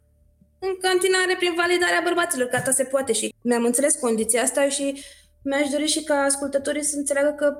[0.60, 5.04] În continuare prin validarea bărbaților, că asta se poate și mi-am înțeles condiția asta și
[5.46, 7.56] mi-aș dori și ca ascultătorii să înțeleagă că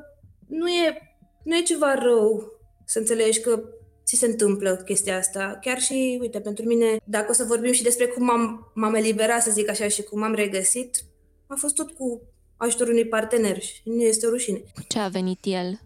[0.48, 2.54] nu e, nu e ceva rău
[2.86, 3.64] să înțelegi că
[4.06, 5.58] ți se întâmplă chestia asta.
[5.62, 9.42] Chiar și, uite, pentru mine, dacă o să vorbim și despre cum m-am, m-am eliberat,
[9.42, 11.04] să zic așa, și cum am regăsit,
[11.48, 12.22] a fost tot cu
[12.58, 14.64] ajutorul unui partener și nu este o rușine.
[14.88, 15.80] Ce a venit el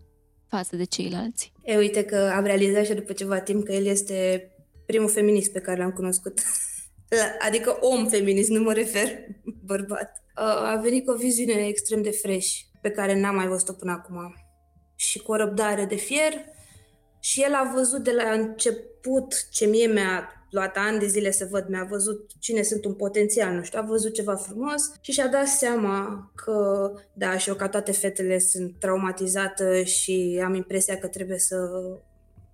[0.47, 1.53] față de ceilalți?
[1.63, 4.49] E, uite că am realizat și după ceva timp că el este
[4.85, 6.39] primul feminist pe care l-am cunoscut.
[7.47, 9.07] adică om feminist, nu mă refer
[9.65, 13.91] bărbat a venit cu o viziune extrem de fresh, pe care n-am mai văzut-o până
[13.91, 14.33] acum.
[14.95, 16.33] Și cu o răbdare de fier.
[17.19, 21.47] Și el a văzut de la început ce mie mi-a luat ani de zile să
[21.49, 25.27] văd, mi-a văzut cine sunt un potențial, nu știu, a văzut ceva frumos și și-a
[25.27, 31.07] dat seama că, da, și eu ca toate fetele sunt traumatizată și am impresia că
[31.07, 31.55] trebuie să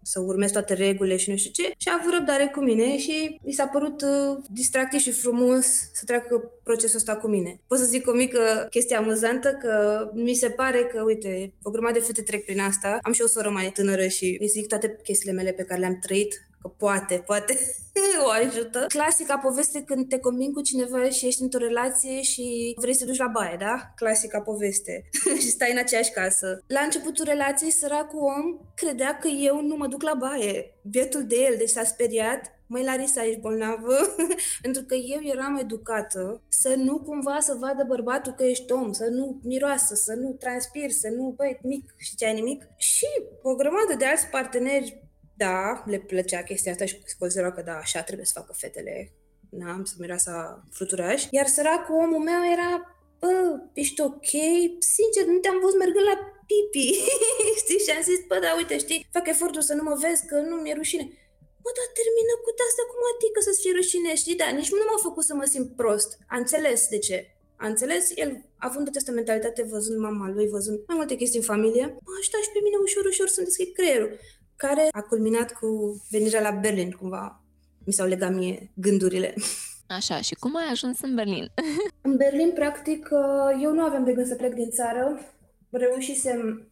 [0.06, 1.74] să urmez toate regulile și nu știu ce.
[1.78, 6.02] Și a avut răbdare cu mine și mi s-a părut uh, distractiv și frumos să
[6.06, 7.60] treacă procesul ăsta cu mine.
[7.68, 12.00] Pot să zic o mică chestie amuzantă că mi se pare că, uite, o grămadă
[12.00, 12.98] de fete trec prin asta.
[13.02, 16.00] Am și o soră mai tânără și îi zic toate chestiile mele pe care le-am
[16.00, 17.60] trăit că poate, poate
[18.26, 18.86] o ajută.
[18.88, 23.10] Clasica poveste când te combini cu cineva și ești într-o relație și vrei să te
[23.10, 23.92] duci la baie, da?
[23.96, 25.10] Clasica poveste.
[25.42, 26.64] și stai în aceeași casă.
[26.68, 30.78] La începutul relației, săracul om credea că eu nu mă duc la baie.
[30.82, 33.96] Bietul de el, deci s-a speriat Măi, Larisa, ești bolnavă?
[34.62, 39.06] Pentru că eu eram educată să nu cumva să vadă bărbatul că ești om, să
[39.06, 42.68] nu miroasă, să nu transpir, să nu, băi, mic și ce ai nimic.
[42.78, 43.08] Și
[43.42, 45.05] o grămadă de alți parteneri
[45.38, 49.12] da, le plăcea chestia asta și considera că da, așa trebuie să facă fetele.
[49.50, 51.28] N-am să miroasa fluturaș.
[51.30, 53.34] Iar săracul omul meu era bă,
[53.84, 54.32] ești ok?
[54.96, 56.18] Sincer, nu te-am văzut mergând la
[56.50, 56.88] pipi,
[57.62, 57.84] știi?
[57.86, 60.56] Și am zis, bă, da, uite, știi, fac efortul să nu mă vezi, că nu
[60.56, 61.06] mi-e rușine.
[61.64, 64.40] Bă, dar termină cu asta, cum adică să-ți fie rușine, știi?
[64.42, 66.10] Da, nici nu m-a făcut să mă simt prost.
[66.34, 67.18] A înțeles de ce.
[67.64, 68.06] A înțeles?
[68.24, 68.32] El,
[68.68, 72.54] având această mentalitate, văzând mama lui, văzând mai multe chestii în familie, mă aștepta și
[72.54, 74.10] pe mine ușor, ușor să-mi deschid creierul,
[74.56, 77.42] care a culminat cu venirea la Berlin, cumva.
[77.86, 79.34] Mi s-au legat mie gândurile.
[79.88, 81.52] Așa, și cum ai ajuns în Berlin?
[82.02, 83.10] în Berlin, practic,
[83.62, 85.20] eu nu aveam de gând să plec din țară.
[85.70, 86.68] Reușisem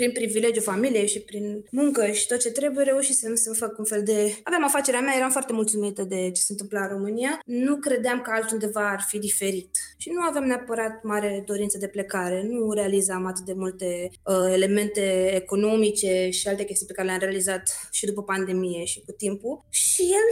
[0.00, 4.02] prin privilegiul familiei și prin muncă și tot ce trebuie, reușisem să fac un fel
[4.02, 4.34] de...
[4.42, 7.40] Aveam afacerea mea, eram foarte mulțumită de ce se întâmpla în România.
[7.44, 9.70] Nu credeam că altundeva ar fi diferit.
[9.96, 12.42] Și nu aveam neapărat mare dorință de plecare.
[12.48, 17.88] Nu realizam atât de multe uh, elemente economice și alte chestii pe care le-am realizat
[17.90, 19.64] și după pandemie și cu timpul.
[19.70, 20.26] Și el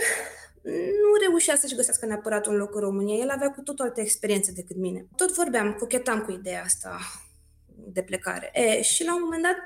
[1.02, 3.16] nu reușea să-și găsească neapărat un loc în România.
[3.16, 5.06] El avea cu totul alte experiențe decât mine.
[5.16, 6.98] Tot vorbeam, cochetam cu ideea asta
[7.92, 8.50] de plecare.
[8.52, 9.56] E, și la un moment dat,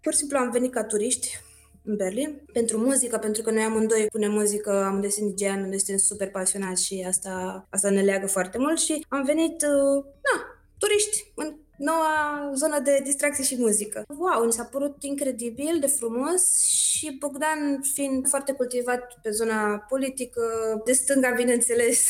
[0.00, 1.40] pur și simplu am venit ca turiști
[1.84, 5.96] în Berlin pentru muzică, pentru că noi amândoi punem muzică, amândoi sunt DJ, amândoi suntem
[5.96, 11.32] super pasionați și asta, asta ne leagă foarte mult și am venit, uh, na, turiști
[11.34, 14.04] în noua zonă de distracție și muzică.
[14.08, 20.42] Wow, mi s-a părut incredibil de frumos și Bogdan fiind foarte cultivat pe zona politică,
[20.84, 22.06] de stânga, bineînțeles,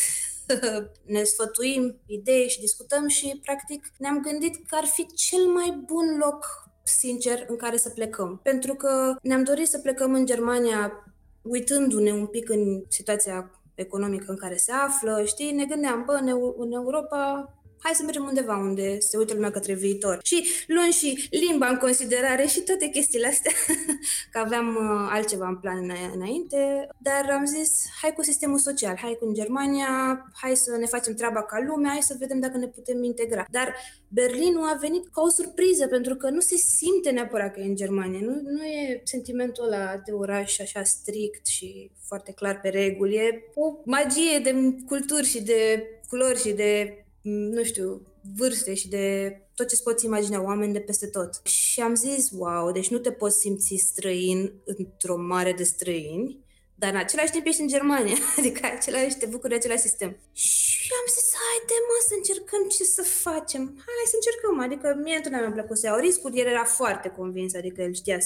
[1.15, 6.17] ne sfătuim idei și discutăm și, practic, ne-am gândit că ar fi cel mai bun
[6.17, 6.45] loc,
[6.83, 8.39] sincer, în care să plecăm.
[8.43, 14.37] Pentru că ne-am dorit să plecăm în Germania uitându-ne un pic în situația economică în
[14.37, 16.13] care se află, știi, ne gândeam, bă,
[16.57, 20.19] în Europa hai să mergem undeva unde se uită lumea către viitor.
[20.23, 23.51] Și luând și limba în considerare și toate chestiile astea,
[24.31, 29.17] că aveam uh, altceva în plan înainte, dar am zis, hai cu sistemul social, hai
[29.19, 32.67] cu în Germania, hai să ne facem treaba ca lumea, hai să vedem dacă ne
[32.67, 33.45] putem integra.
[33.51, 33.75] Dar
[34.07, 37.75] Berlinul a venit ca o surpriză, pentru că nu se simte neapărat că e în
[37.75, 38.19] Germania.
[38.21, 43.15] Nu, nu e sentimentul ăla de oraș așa strict și foarte clar pe reguli.
[43.15, 48.01] E o magie de culturi și de culori și de nu știu,
[48.35, 51.45] vârste și de tot ce poți imagina, oameni de peste tot.
[51.45, 56.39] Și am zis, wow, deci nu te poți simți străin într-o mare de străini,
[56.75, 60.17] dar în același timp ești în Germania, adică același, te bucuri de același sistem.
[60.33, 63.63] Și am zis, haide mă, să încercăm ce să facem.
[63.85, 67.53] Hai să încercăm, adică mie întotdeauna mi-a plăcut să iau riscuri, el era foarte convins,
[67.53, 68.21] adică el știa 100%.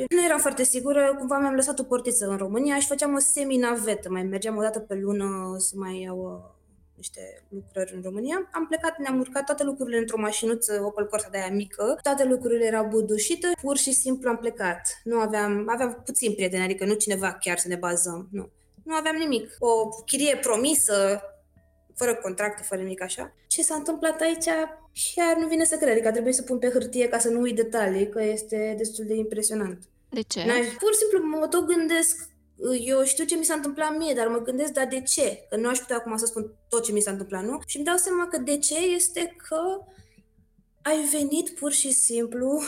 [0.00, 3.18] Eu nu eram foarte sigură, cumva mi-am lăsat o portiță în România și făceam o
[3.18, 6.55] semi-navetă, mai mergeam o dată pe lună să mai iau uh,
[6.96, 8.48] niște lucrări în România.
[8.52, 12.64] Am plecat, ne-am urcat toate lucrurile într-o mașinuță Opel Corsa de aia mică, toate lucrurile
[12.64, 15.00] erau budușite, pur și simplu am plecat.
[15.04, 18.50] Nu aveam, aveam puțin prieteni, adică nu cineva chiar să ne bazăm, nu.
[18.84, 19.56] Nu aveam nimic.
[19.58, 21.22] O chirie promisă,
[21.94, 23.34] fără contracte, fără nimic așa.
[23.46, 24.44] Ce s-a întâmplat aici
[25.14, 25.90] chiar nu vine să cred.
[25.90, 29.14] Adică trebuie să pun pe hârtie ca să nu uit detalii, că este destul de
[29.14, 29.84] impresionant.
[30.08, 30.40] De ce?
[30.78, 32.28] Pur și simplu mă tot gândesc
[32.80, 35.46] eu știu ce mi s-a întâmplat mie, dar mă gândesc, dar de ce?
[35.48, 37.60] Că nu aș putea acum să spun tot ce mi s-a întâmplat, nu?
[37.66, 39.60] Și îmi dau seama că de ce este că
[40.82, 42.60] ai venit pur și simplu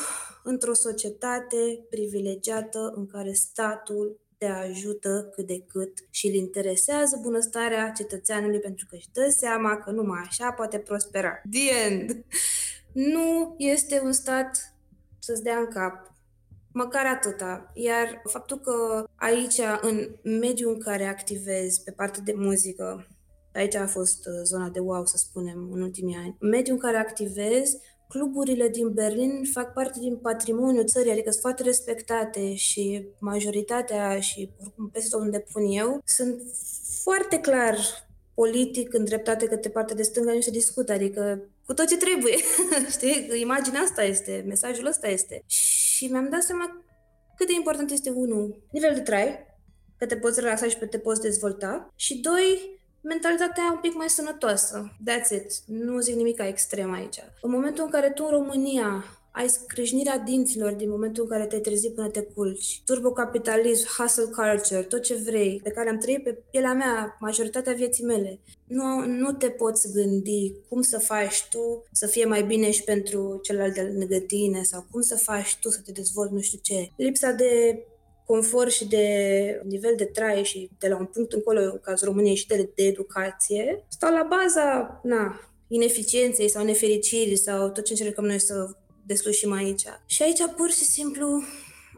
[0.42, 7.90] într-o societate privilegiată în care statul te ajută cât de cât și îl interesează bunăstarea
[7.90, 11.40] cetățeanului pentru că își dă seama că numai așa poate prospera.
[11.51, 12.24] The end!
[12.92, 14.74] Nu este un stat
[15.18, 16.12] să-ți dea în cap
[16.82, 17.70] Măcar atâta.
[17.74, 20.08] Iar faptul că aici, în
[20.40, 23.06] mediul în care activez pe partea de muzică,
[23.52, 26.82] aici a fost uh, zona de wow, să spunem, în ultimii ani, în mediul în
[26.82, 27.76] care activez,
[28.08, 34.50] cluburile din Berlin fac parte din patrimoniul țării, adică sunt foarte respectate și majoritatea și
[34.60, 36.42] oricum peste tot unde pun eu, sunt
[37.02, 37.76] foarte clar
[38.34, 42.36] politic îndreptate către partea de stânga, nu se discută, adică cu tot ce trebuie,
[42.96, 43.40] știi?
[43.40, 45.42] Imaginea asta este, mesajul ăsta este.
[45.46, 46.84] Și mi-am dat seama
[47.37, 49.46] cât de important este, unul, nivel de trai,
[49.98, 54.08] că te poți relaxa și că te poți dezvolta, și doi, mentalitatea un pic mai
[54.08, 54.96] sănătoasă.
[55.11, 55.52] That's it.
[55.66, 57.18] Nu zic nimic extrem aici.
[57.42, 59.04] În momentul în care tu în România
[59.38, 64.83] ai scrâșnirea dinților din momentul în care te-ai trezit până te culci, turbocapitalism, hustle culture,
[64.83, 68.40] tot ce vrei, pe care am trăit pe pielea mea majoritatea vieții mele.
[68.66, 73.38] Nu, nu te poți gândi cum să faci tu să fie mai bine și pentru
[73.42, 76.90] celălalt de lângă tine sau cum să faci tu să te dezvolți nu știu ce.
[76.96, 77.83] Lipsa de
[78.27, 79.07] confort și de
[79.64, 82.83] nivel de trai și de la un punct încolo, în cazul României, și de, de
[82.83, 88.77] educație, stau la baza na, ineficienței sau nefericirii sau tot ce încercăm noi să
[89.08, 89.84] deslușim aici.
[90.06, 91.42] Și aici pur și simplu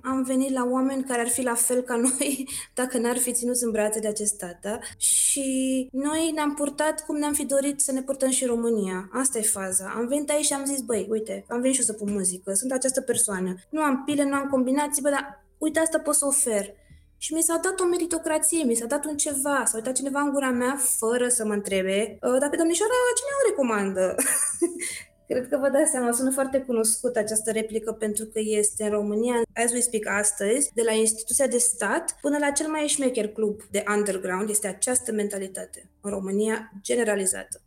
[0.03, 3.57] am venit la oameni care ar fi la fel ca noi dacă n-ar fi ținut
[3.61, 8.03] în brațe de acest tată și noi ne-am purtat cum ne-am fi dorit să ne
[8.03, 9.09] purtăm și în România.
[9.13, 9.93] Asta e faza.
[9.97, 12.53] Am venit aici și am zis, băi, uite, am venit și eu să pun muzică,
[12.53, 13.55] sunt această persoană.
[13.71, 16.75] Nu am pile, nu am combinații, bă, dar uite, asta pot să ofer.
[17.17, 20.31] Și mi s-a dat o meritocrație, mi s-a dat un ceva, s-a uitat cineva în
[20.31, 24.15] gura mea fără să mă întrebe, ă, dar pe domnișoara cine o recomandă?
[25.31, 29.35] Cred că vă dați seama, sună foarte cunoscut această replică pentru că este în România,
[29.65, 33.61] as we speak astăzi, de la instituția de stat până la cel mai șmecher club
[33.71, 37.61] de underground, este această mentalitate în România generalizată.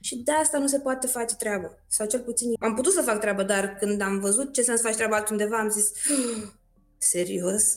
[0.00, 1.78] Și de asta nu se poate face treabă.
[1.86, 4.94] Sau cel puțin am putut să fac treabă, dar când am văzut ce să-ți faci
[4.94, 5.92] treaba altundeva, am zis,
[6.98, 7.74] serios?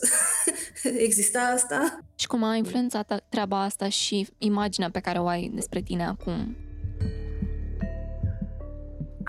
[1.06, 1.98] Exista asta?
[2.14, 6.56] Și cum a influențat treaba asta și imaginea pe care o ai despre tine acum?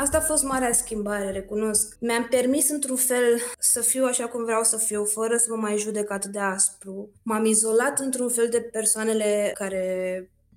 [0.01, 1.97] Asta a fost marea schimbare, recunosc.
[1.99, 5.77] Mi-am permis într-un fel să fiu așa cum vreau să fiu, fără să mă mai
[5.77, 7.11] judec atât de aspru.
[7.23, 9.83] M-am izolat într-un fel de persoanele care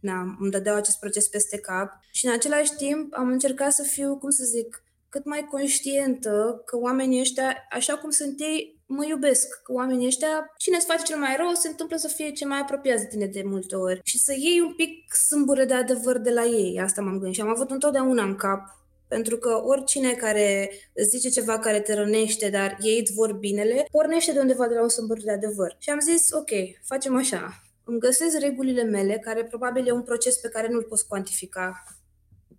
[0.00, 4.16] na, îmi dădeau acest proces peste cap și în același timp am încercat să fiu,
[4.16, 9.62] cum să zic, cât mai conștientă că oamenii ăștia, așa cum sunt ei, mă iubesc.
[9.62, 12.59] Că oamenii ăștia, cine îți face cel mai rău, se întâmplă să fie cei mai
[12.59, 14.00] apropiați de tine de multe ori.
[14.04, 16.80] Și să iei un pic sâmbure de adevăr de la ei.
[16.80, 18.83] Asta m-am gândit și am avut întotdeauna în cap
[19.14, 23.87] pentru că oricine care îți zice ceva care te rănește, dar ei îți vor binele,
[23.90, 25.77] pornește de undeva de la un sâmbăr de adevăr.
[25.79, 26.50] Și am zis, ok,
[26.83, 27.62] facem așa.
[27.85, 31.85] Îmi găsesc regulile mele, care probabil e un proces pe care nu-l poți cuantifica.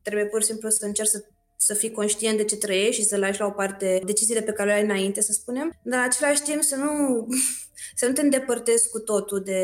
[0.01, 1.23] Trebuie pur și simplu să încerci să
[1.57, 4.69] să fii conștient de ce trăiești și să lași la o parte deciziile pe care
[4.69, 7.27] le ai înainte, să spunem, dar în același timp să nu,
[7.99, 9.61] să nu te îndepărtezi cu totul de,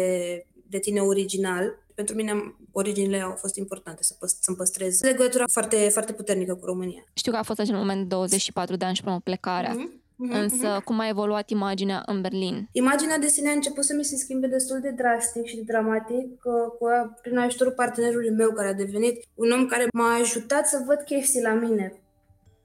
[0.70, 5.90] de tine original pentru mine originile au fost importante să păst- să-mi păstrez legătura foarte,
[5.90, 7.04] foarte puternică cu România.
[7.14, 9.76] Știu că a fost acel moment 24 de ani și până plecarea.
[9.76, 10.00] Mm-hmm.
[10.22, 10.42] Mm-hmm.
[10.42, 10.84] Însă, mhm.
[10.84, 12.68] cum a evoluat imaginea în Berlin?
[12.72, 16.42] Imaginea de sine a început să mi se schimbe destul de drastic și de dramatic
[16.42, 16.52] cu,
[17.22, 21.42] prin ajutorul partenerului meu, care a devenit un om care m-a ajutat să văd chestii
[21.42, 22.01] la mine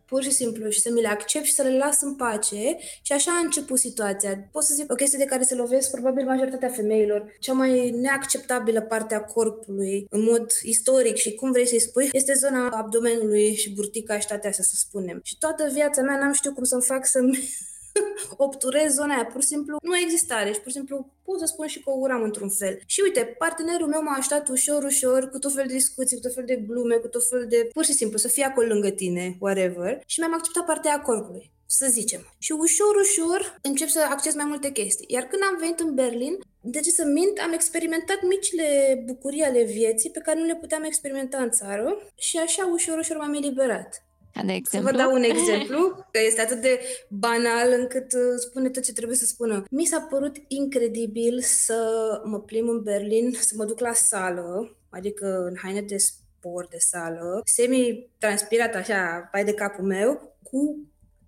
[0.06, 3.12] pur și simplu și să mi le accept și să le las în pace și
[3.12, 4.48] așa a început situația.
[4.52, 7.36] Pot să zic o chestie de care se lovesc probabil majoritatea femeilor.
[7.40, 12.32] Cea mai neacceptabilă parte a corpului, în mod istoric și cum vrei să-i spui, este
[12.32, 15.20] zona abdomenului și burtica și toate astea, să spunem.
[15.22, 17.38] Și toată viața mea n-am știut cum să-mi fac să-mi
[18.46, 19.26] obturez zona aia.
[19.26, 20.44] Pur și simplu nu exista.
[20.44, 22.78] Deci, pur și simplu, pot să spun și că o uram într-un fel.
[22.86, 26.34] Și uite, partenerul meu m-a ajutat ușor, ușor, cu tot fel de discuții, cu tot
[26.34, 27.68] fel de glume, cu tot fel de...
[27.72, 30.02] Pur și simplu, să fie acolo lângă tine, whatever.
[30.06, 32.34] Și mi-am acceptat partea a corpului să zicem.
[32.38, 35.06] Și ușor, ușor încep să acces mai multe chestii.
[35.08, 39.62] Iar când am venit în Berlin, de ce să mint, am experimentat micile bucurii ale
[39.62, 44.05] vieții pe care nu le puteam experimenta în țară și așa ușor, ușor m-am eliberat.
[44.44, 44.88] De exemplu?
[44.88, 48.92] Să vă dau un exemplu, că este atât de banal încât uh, spune tot ce
[48.92, 49.64] trebuie să spună.
[49.70, 55.44] Mi s-a părut incredibil să mă plimb în Berlin, să mă duc la sală, adică
[55.48, 60.78] în haine de sport de sală, semi-transpirat așa, pai de capul meu, cu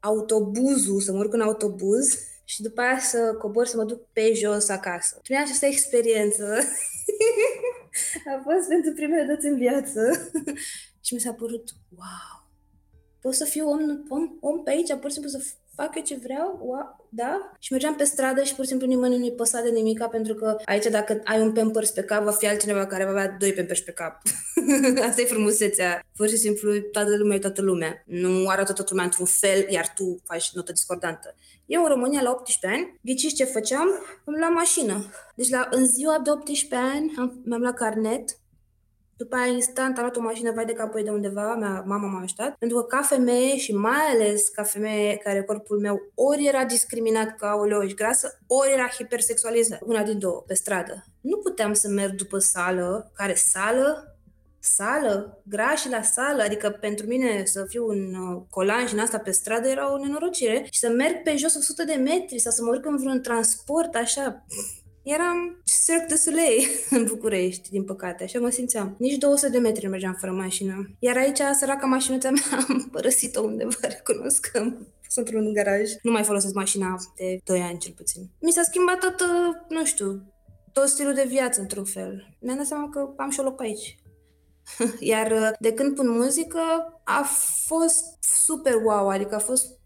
[0.00, 4.32] autobuzul, să mă urc în autobuz și după aia să cobor să mă duc pe
[4.34, 5.18] jos acasă.
[5.22, 6.44] Prin această experiență
[8.36, 10.30] a fost pentru primele dată în viață
[11.04, 12.37] și mi s-a părut wow,
[13.20, 15.40] pot să fiu om, om, om pe aici, pur și simplu să
[15.74, 17.52] fac eu ce vreau, wow, da?
[17.58, 20.56] Și mergeam pe stradă și pur și simplu nimeni nu-i păsa de nimica, pentru că
[20.64, 23.80] aici dacă ai un pampers pe cap, va fi altcineva care va avea doi pampers
[23.80, 24.22] pe cap.
[25.08, 26.00] Asta e frumusețea.
[26.16, 28.02] Pur și simplu toată lumea e toată lumea.
[28.06, 31.34] Nu arată toată lumea într-un fel, iar tu faci notă discordantă.
[31.66, 33.88] Eu în România la 18 ani, ghiciți ce făceam?
[34.24, 35.04] Îmi luam mașină.
[35.34, 38.38] Deci la, în ziua de 18 ani am, mi-am luat carnet,
[39.18, 42.20] după aia, instant, am luat o mașină vai de capoi de undeva, mea, mama m-a
[42.22, 46.64] ajutat, pentru că ca femeie și mai ales ca femeie care corpul meu ori era
[46.64, 51.04] discriminat ca o ești grasă, ori era hipersexualizat, una din două, pe stradă.
[51.20, 54.12] Nu puteam să merg după sală, care sală?
[54.60, 59.18] Sală, grași la sală, adică pentru mine să fiu un uh, colan și în asta
[59.18, 60.66] pe stradă era o nenorocire.
[60.70, 63.94] Și să merg pe jos 100 de metri sau să mă urc în vreun transport
[63.94, 64.44] așa,
[65.14, 68.94] Eram Cirque du Soleil în București, din păcate, așa mă simțeam.
[68.98, 70.90] Nici 200 de metri mergeam fără mașină.
[70.98, 74.58] Iar aici, săraca mașinuța mea, am părăsit-o undeva, recunosc că
[75.08, 75.90] sunt într-un garaj.
[76.02, 78.28] Nu mai folosesc mașina de 2 ani, cel puțin.
[78.40, 79.26] Mi s-a schimbat tot,
[79.68, 80.32] nu știu,
[80.72, 82.36] tot stilul de viață, într-un fel.
[82.40, 83.98] Mi-am dat seama că am și o loc pe aici.
[85.00, 86.60] Iar de când pun muzică,
[87.04, 87.24] a
[87.66, 89.77] fost super wow, adică a fost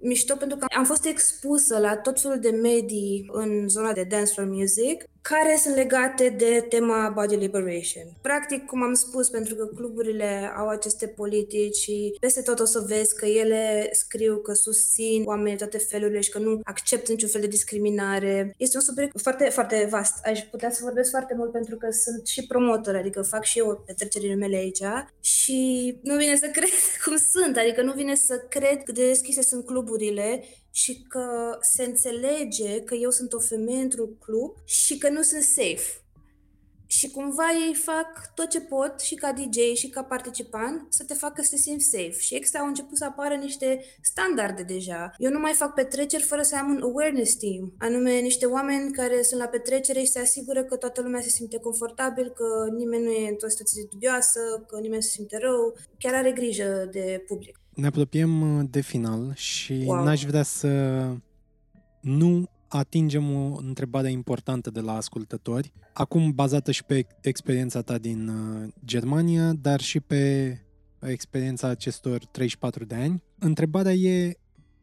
[0.00, 4.48] mișto pentru că am fost expusă la tot felul de medii în zona de dancefloor
[4.48, 8.06] music care sunt legate de tema body liberation.
[8.22, 12.84] Practic, cum am spus, pentru că cluburile au aceste politici și peste tot o să
[12.86, 17.28] vezi că ele scriu că susțin oamenii de toate felurile și că nu acceptă niciun
[17.28, 18.54] fel de discriminare.
[18.56, 20.14] Este un subiect foarte, foarte vast.
[20.24, 23.82] Aș putea să vorbesc foarte mult pentru că sunt și promotor, adică fac și eu
[23.86, 24.82] petrecerile mele aici
[25.20, 25.58] și
[26.02, 26.68] nu vine să cred
[27.04, 30.44] cum sunt, adică nu vine să cred cât de deschise sunt cluburile
[30.78, 35.42] și că se înțelege că eu sunt o femeie într-un club și că nu sunt
[35.42, 36.02] safe.
[36.86, 41.14] Și cumva ei fac tot ce pot și ca DJ și ca participant să te
[41.14, 42.18] facă să te simți safe.
[42.18, 45.12] Și extra au început să apară niște standarde deja.
[45.18, 49.22] Eu nu mai fac petreceri fără să am un awareness team, anume niște oameni care
[49.22, 53.10] sunt la petrecere și se asigură că toată lumea se simte confortabil, că nimeni nu
[53.10, 57.60] e într-o situație dubioasă, că nimeni se simte rău, chiar are grijă de public.
[57.78, 60.04] Ne apropiem uh, de final și wow.
[60.04, 60.68] n-aș vrea să
[62.00, 68.28] nu atingem o întrebare importantă de la ascultători, acum bazată și pe experiența ta din
[68.28, 70.52] uh, Germania, dar și pe
[71.00, 73.22] experiența acestor 34 de ani.
[73.38, 74.36] Întrebarea e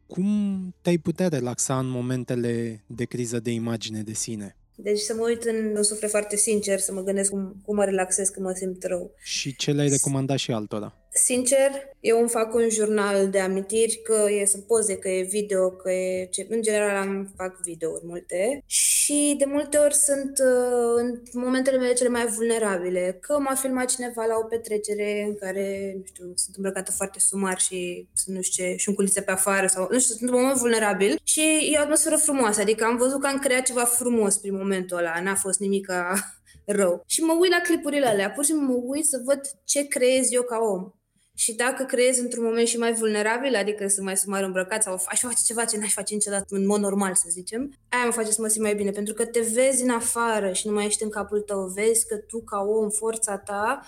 [0.06, 4.56] cum te-ai putea relaxa în momentele de criză de imagine de sine?
[4.76, 8.28] Deci să mă uit în suflet foarte sincer, să mă gândesc cum, cum mă relaxez
[8.28, 9.14] când mă simt rău.
[9.18, 10.94] Și ce le-ai recomandat și altora?
[11.24, 15.70] Sincer, eu îmi fac un jurnal de amintiri, că e, sunt poze, că e video,
[15.70, 16.26] că e...
[16.30, 21.78] Ce, în general am fac videouri multe și de multe ori sunt uh, în momentele
[21.78, 26.32] mele cele mai vulnerabile, că m-a filmat cineva la o petrecere în care, nu știu,
[26.34, 29.88] sunt îmbrăcată foarte sumar și sunt, nu știu ce, și un culițe pe afară sau,
[29.90, 33.26] nu știu, sunt un moment vulnerabil și e o atmosferă frumoasă, adică am văzut că
[33.26, 36.14] am creat ceva frumos prin momentul ăla, n-a fost nimica
[36.78, 37.02] rău.
[37.06, 40.32] Și mă uit la clipurile alea, pur și simplu mă uit să văd ce creez
[40.32, 40.90] eu ca om.
[41.38, 45.00] Și dacă creezi într-un moment și mai vulnerabil, adică să mai sunt mai îmbrăcat sau
[45.06, 48.30] aș face ceva ce n-aș face niciodată în mod normal, să zicem, aia mă face
[48.30, 51.02] să mă simt mai bine, pentru că te vezi în afară și nu mai ești
[51.02, 53.80] în capul tău, vezi că tu ca om, forța ta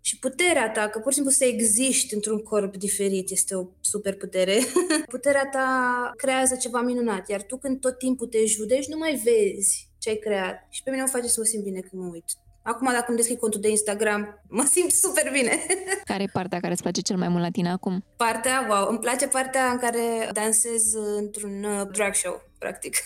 [0.00, 4.16] și puterea ta, că pur și simplu să existi într-un corp diferit este o super
[4.16, 4.58] putere.
[5.14, 9.88] puterea ta creează ceva minunat, iar tu când tot timpul te judeci, nu mai vezi
[9.98, 10.66] ce ai creat.
[10.70, 12.24] Și pe mine mă face să mă simt bine când mă uit.
[12.62, 15.66] Acum, dacă îmi deschid contul de Instagram, mă simt super bine.
[16.04, 18.04] Care e partea care îți place cel mai mult la tine acum?
[18.16, 22.96] Partea, wow, îmi place partea în care dansez într-un uh, drag show, practic.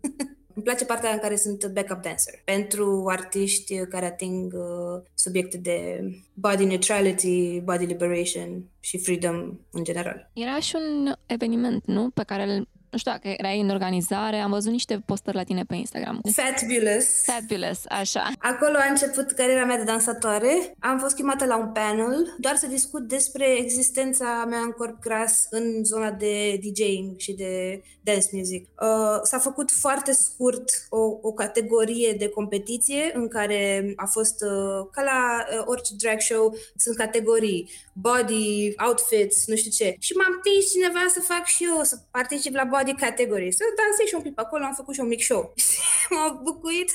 [0.54, 6.00] Îmi place partea în care sunt backup dancer pentru artiști care ating uh, subiecte de
[6.34, 10.30] body neutrality, body liberation și freedom în general.
[10.32, 12.10] Era și un eveniment, nu?
[12.10, 15.74] Pe care nu știu dacă erai în organizare, am văzut niște postări la tine pe
[15.74, 16.20] Instagram.
[16.34, 17.06] Fabulous.
[17.24, 18.30] Fabulous, așa.
[18.38, 20.74] Acolo a început cariera mea de dansatoare.
[20.78, 25.46] Am fost chemată la un panel doar să discut despre existența mea în corp gras
[25.50, 28.68] în zona de DJing și de dance music.
[28.80, 34.86] Uh, s-a făcut foarte scurt o, o categorie de competiție în care a fost uh,
[34.90, 39.96] ca la uh, orice drag show, sunt categorii body, outfits, nu știu ce.
[39.98, 44.06] Și m-am prins cineva să fac și eu, să particip la body category, să dansez
[44.06, 45.54] și un pic acolo, am făcut și un mic show.
[46.10, 46.90] m-am bucuit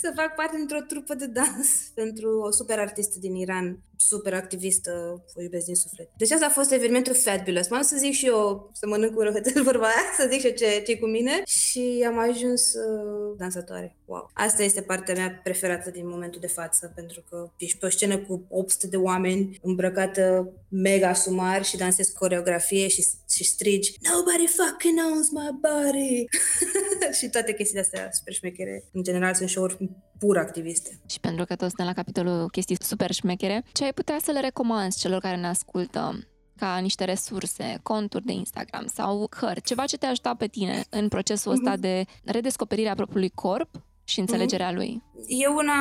[0.00, 5.22] să fac parte dintr-o trupă de dans pentru o super artistă din Iran, super activistă,
[5.34, 6.08] o iubesc din suflet.
[6.16, 7.68] Deci asta a fost evenimentul Fabulous.
[7.68, 10.52] M-am să zic și eu, să mănânc cu răhătel vorba aia, să zic și eu
[10.52, 13.96] ce, ce cu mine și am ajuns uh, dansatoare.
[14.04, 14.30] Wow.
[14.34, 18.18] Asta este partea mea preferată din momentul de față, pentru că ești pe o scenă
[18.18, 24.98] cu 800 de oameni îmbrăcată mega sumar și dansezi coreografie și, și strigi Nobody fucking
[24.98, 26.24] knows my body!
[27.18, 28.84] și toate chestiile astea super șmechere.
[28.92, 29.90] În general sunt show-uri
[30.20, 31.00] pur activiste.
[31.06, 34.40] Și pentru că toți suntem la capitolul chestii super șmechere, ce ai putea să le
[34.40, 36.18] recomanzi celor care ne ascultă
[36.56, 41.08] ca niște resurse, conturi de Instagram sau cărți, ceva ce te ajuta pe tine în
[41.08, 41.80] procesul ăsta mm-hmm.
[41.80, 43.68] de redescoperire a propriului corp
[44.04, 44.74] și înțelegerea mm-hmm.
[44.74, 45.02] lui?
[45.26, 45.74] Eu, una,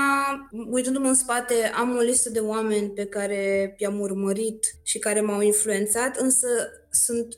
[0.69, 5.41] uitându-mă în spate, am o listă de oameni pe care i-am urmărit și care m-au
[5.41, 6.47] influențat, însă
[6.89, 7.37] sunt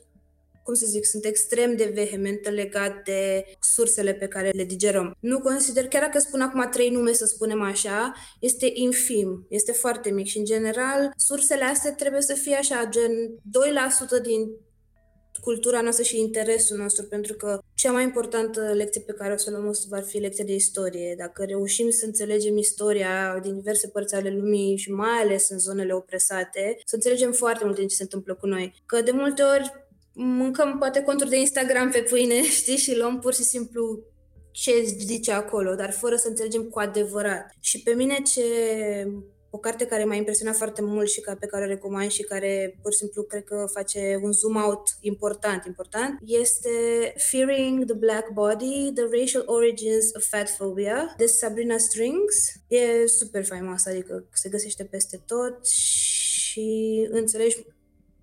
[0.62, 5.16] cum să zic, sunt extrem de vehementă legat de sursele pe care le digerăm.
[5.20, 10.10] Nu consider, chiar dacă spun acum trei nume, să spunem așa, este infim, este foarte
[10.10, 13.12] mic și, în general, sursele astea trebuie să fie așa, gen
[14.18, 14.50] 2% din
[15.40, 19.50] cultura noastră și interesul nostru, pentru că cea mai importantă lecție pe care o să
[19.50, 21.14] luăm va fi lecția de istorie.
[21.18, 25.92] Dacă reușim să înțelegem istoria din diverse părți ale lumii și mai ales în zonele
[25.92, 28.82] opresate, să înțelegem foarte mult din ce se întâmplă cu noi.
[28.86, 29.72] Că de multe ori
[30.14, 34.00] mâncăm poate conturi de Instagram pe pâine, știi, și luăm pur și simplu
[34.52, 37.50] ce zice acolo, dar fără să înțelegem cu adevărat.
[37.60, 38.42] Și pe mine ce
[39.54, 42.78] o carte care m-a impresionat foarte mult și ca pe care o recomand și care
[42.82, 46.68] pur și simplu cred că face un zoom out important, important, este
[47.30, 52.36] Fearing the Black Body, The Racial Origins of Fat Phobia de Sabrina Strings.
[52.68, 57.66] E super faimoasă, adică se găsește peste tot și înțelegi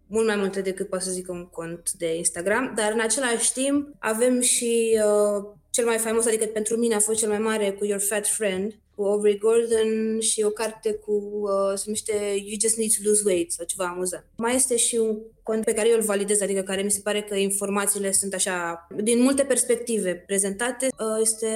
[0.10, 3.88] mult mai multe decât poate să zic un cont de Instagram, dar în același timp
[3.99, 7.86] avem și uh, cel mai faimos, adică pentru mine a fost cel mai mare cu
[7.86, 12.78] Your Fat Friend, cu Aubrey Gordon și o carte cu, uh, se numește You Just
[12.78, 14.26] Need to Lose Weight sau ceva amuzant.
[14.38, 17.22] Mai este și un cont pe care eu îl validez, adică care mi se pare
[17.22, 21.47] că informațiile sunt așa, din multe perspective prezentate, uh, este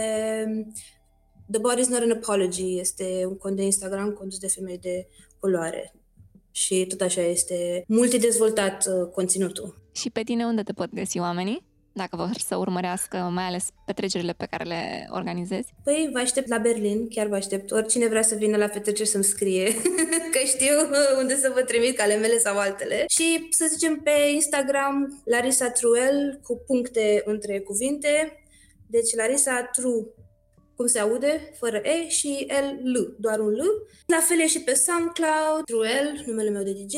[1.51, 5.07] The Body is not an apology, este un cont de Instagram condus de femei de
[5.39, 5.93] culoare
[6.55, 9.81] și tot așa este multidezvoltat uh, conținutul.
[9.91, 11.71] Și pe tine unde te pot găsi oamenii?
[11.95, 15.73] Dacă vor să urmărească mai ales petrecerile pe care le organizezi?
[15.83, 17.71] Păi vă aștept la Berlin, chiar vă aștept.
[17.71, 19.73] Oricine vrea să vină la petreceri să-mi scrie,
[20.33, 20.75] că știu
[21.19, 23.05] unde să vă trimit ale mele sau altele.
[23.09, 28.43] Și să zicem pe Instagram Larisa Truel cu puncte între cuvinte.
[28.87, 30.13] Deci Larisa Tru
[30.75, 33.61] cum se aude, fără E și L, L, doar un L.
[34.05, 36.95] La fel e și pe SoundCloud, Truel, numele meu de DJ.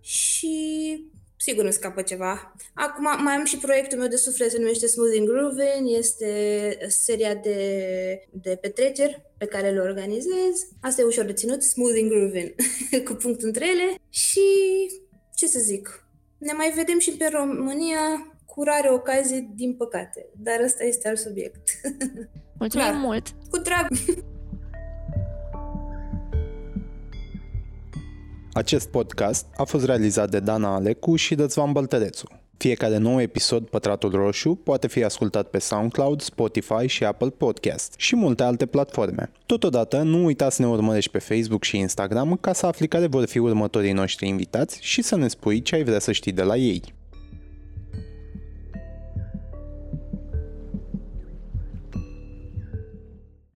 [0.00, 0.58] Și
[1.36, 2.54] sigur nu scapă ceva.
[2.74, 8.28] Acum mai am și proiectul meu de suflet, se numește Smoothing Grooving, este seria de,
[8.30, 10.68] de petreceri pe care le organizez.
[10.80, 12.54] Asta e ușor de ținut, Smoothing Grooving,
[13.08, 13.94] cu punct între ele.
[14.10, 14.40] Și
[15.34, 16.04] ce să zic,
[16.38, 20.26] ne mai vedem și pe România cu rare ocazie, din păcate.
[20.36, 21.70] Dar ăsta este alt subiect.
[22.58, 22.98] Mulțumim Clar.
[22.98, 23.28] mult!
[23.50, 23.86] Cu drag!
[28.52, 32.28] Acest podcast a fost realizat de Dana Alecu și Dățvan Băltărețu.
[32.56, 38.16] Fiecare nou episod Pătratul Roșu poate fi ascultat pe SoundCloud, Spotify și Apple Podcast și
[38.16, 39.30] multe alte platforme.
[39.46, 43.26] Totodată, nu uita să ne urmărești pe Facebook și Instagram ca să afli care vor
[43.26, 46.56] fi următorii noștri invitați și să ne spui ce ai vrea să știi de la
[46.56, 46.94] ei.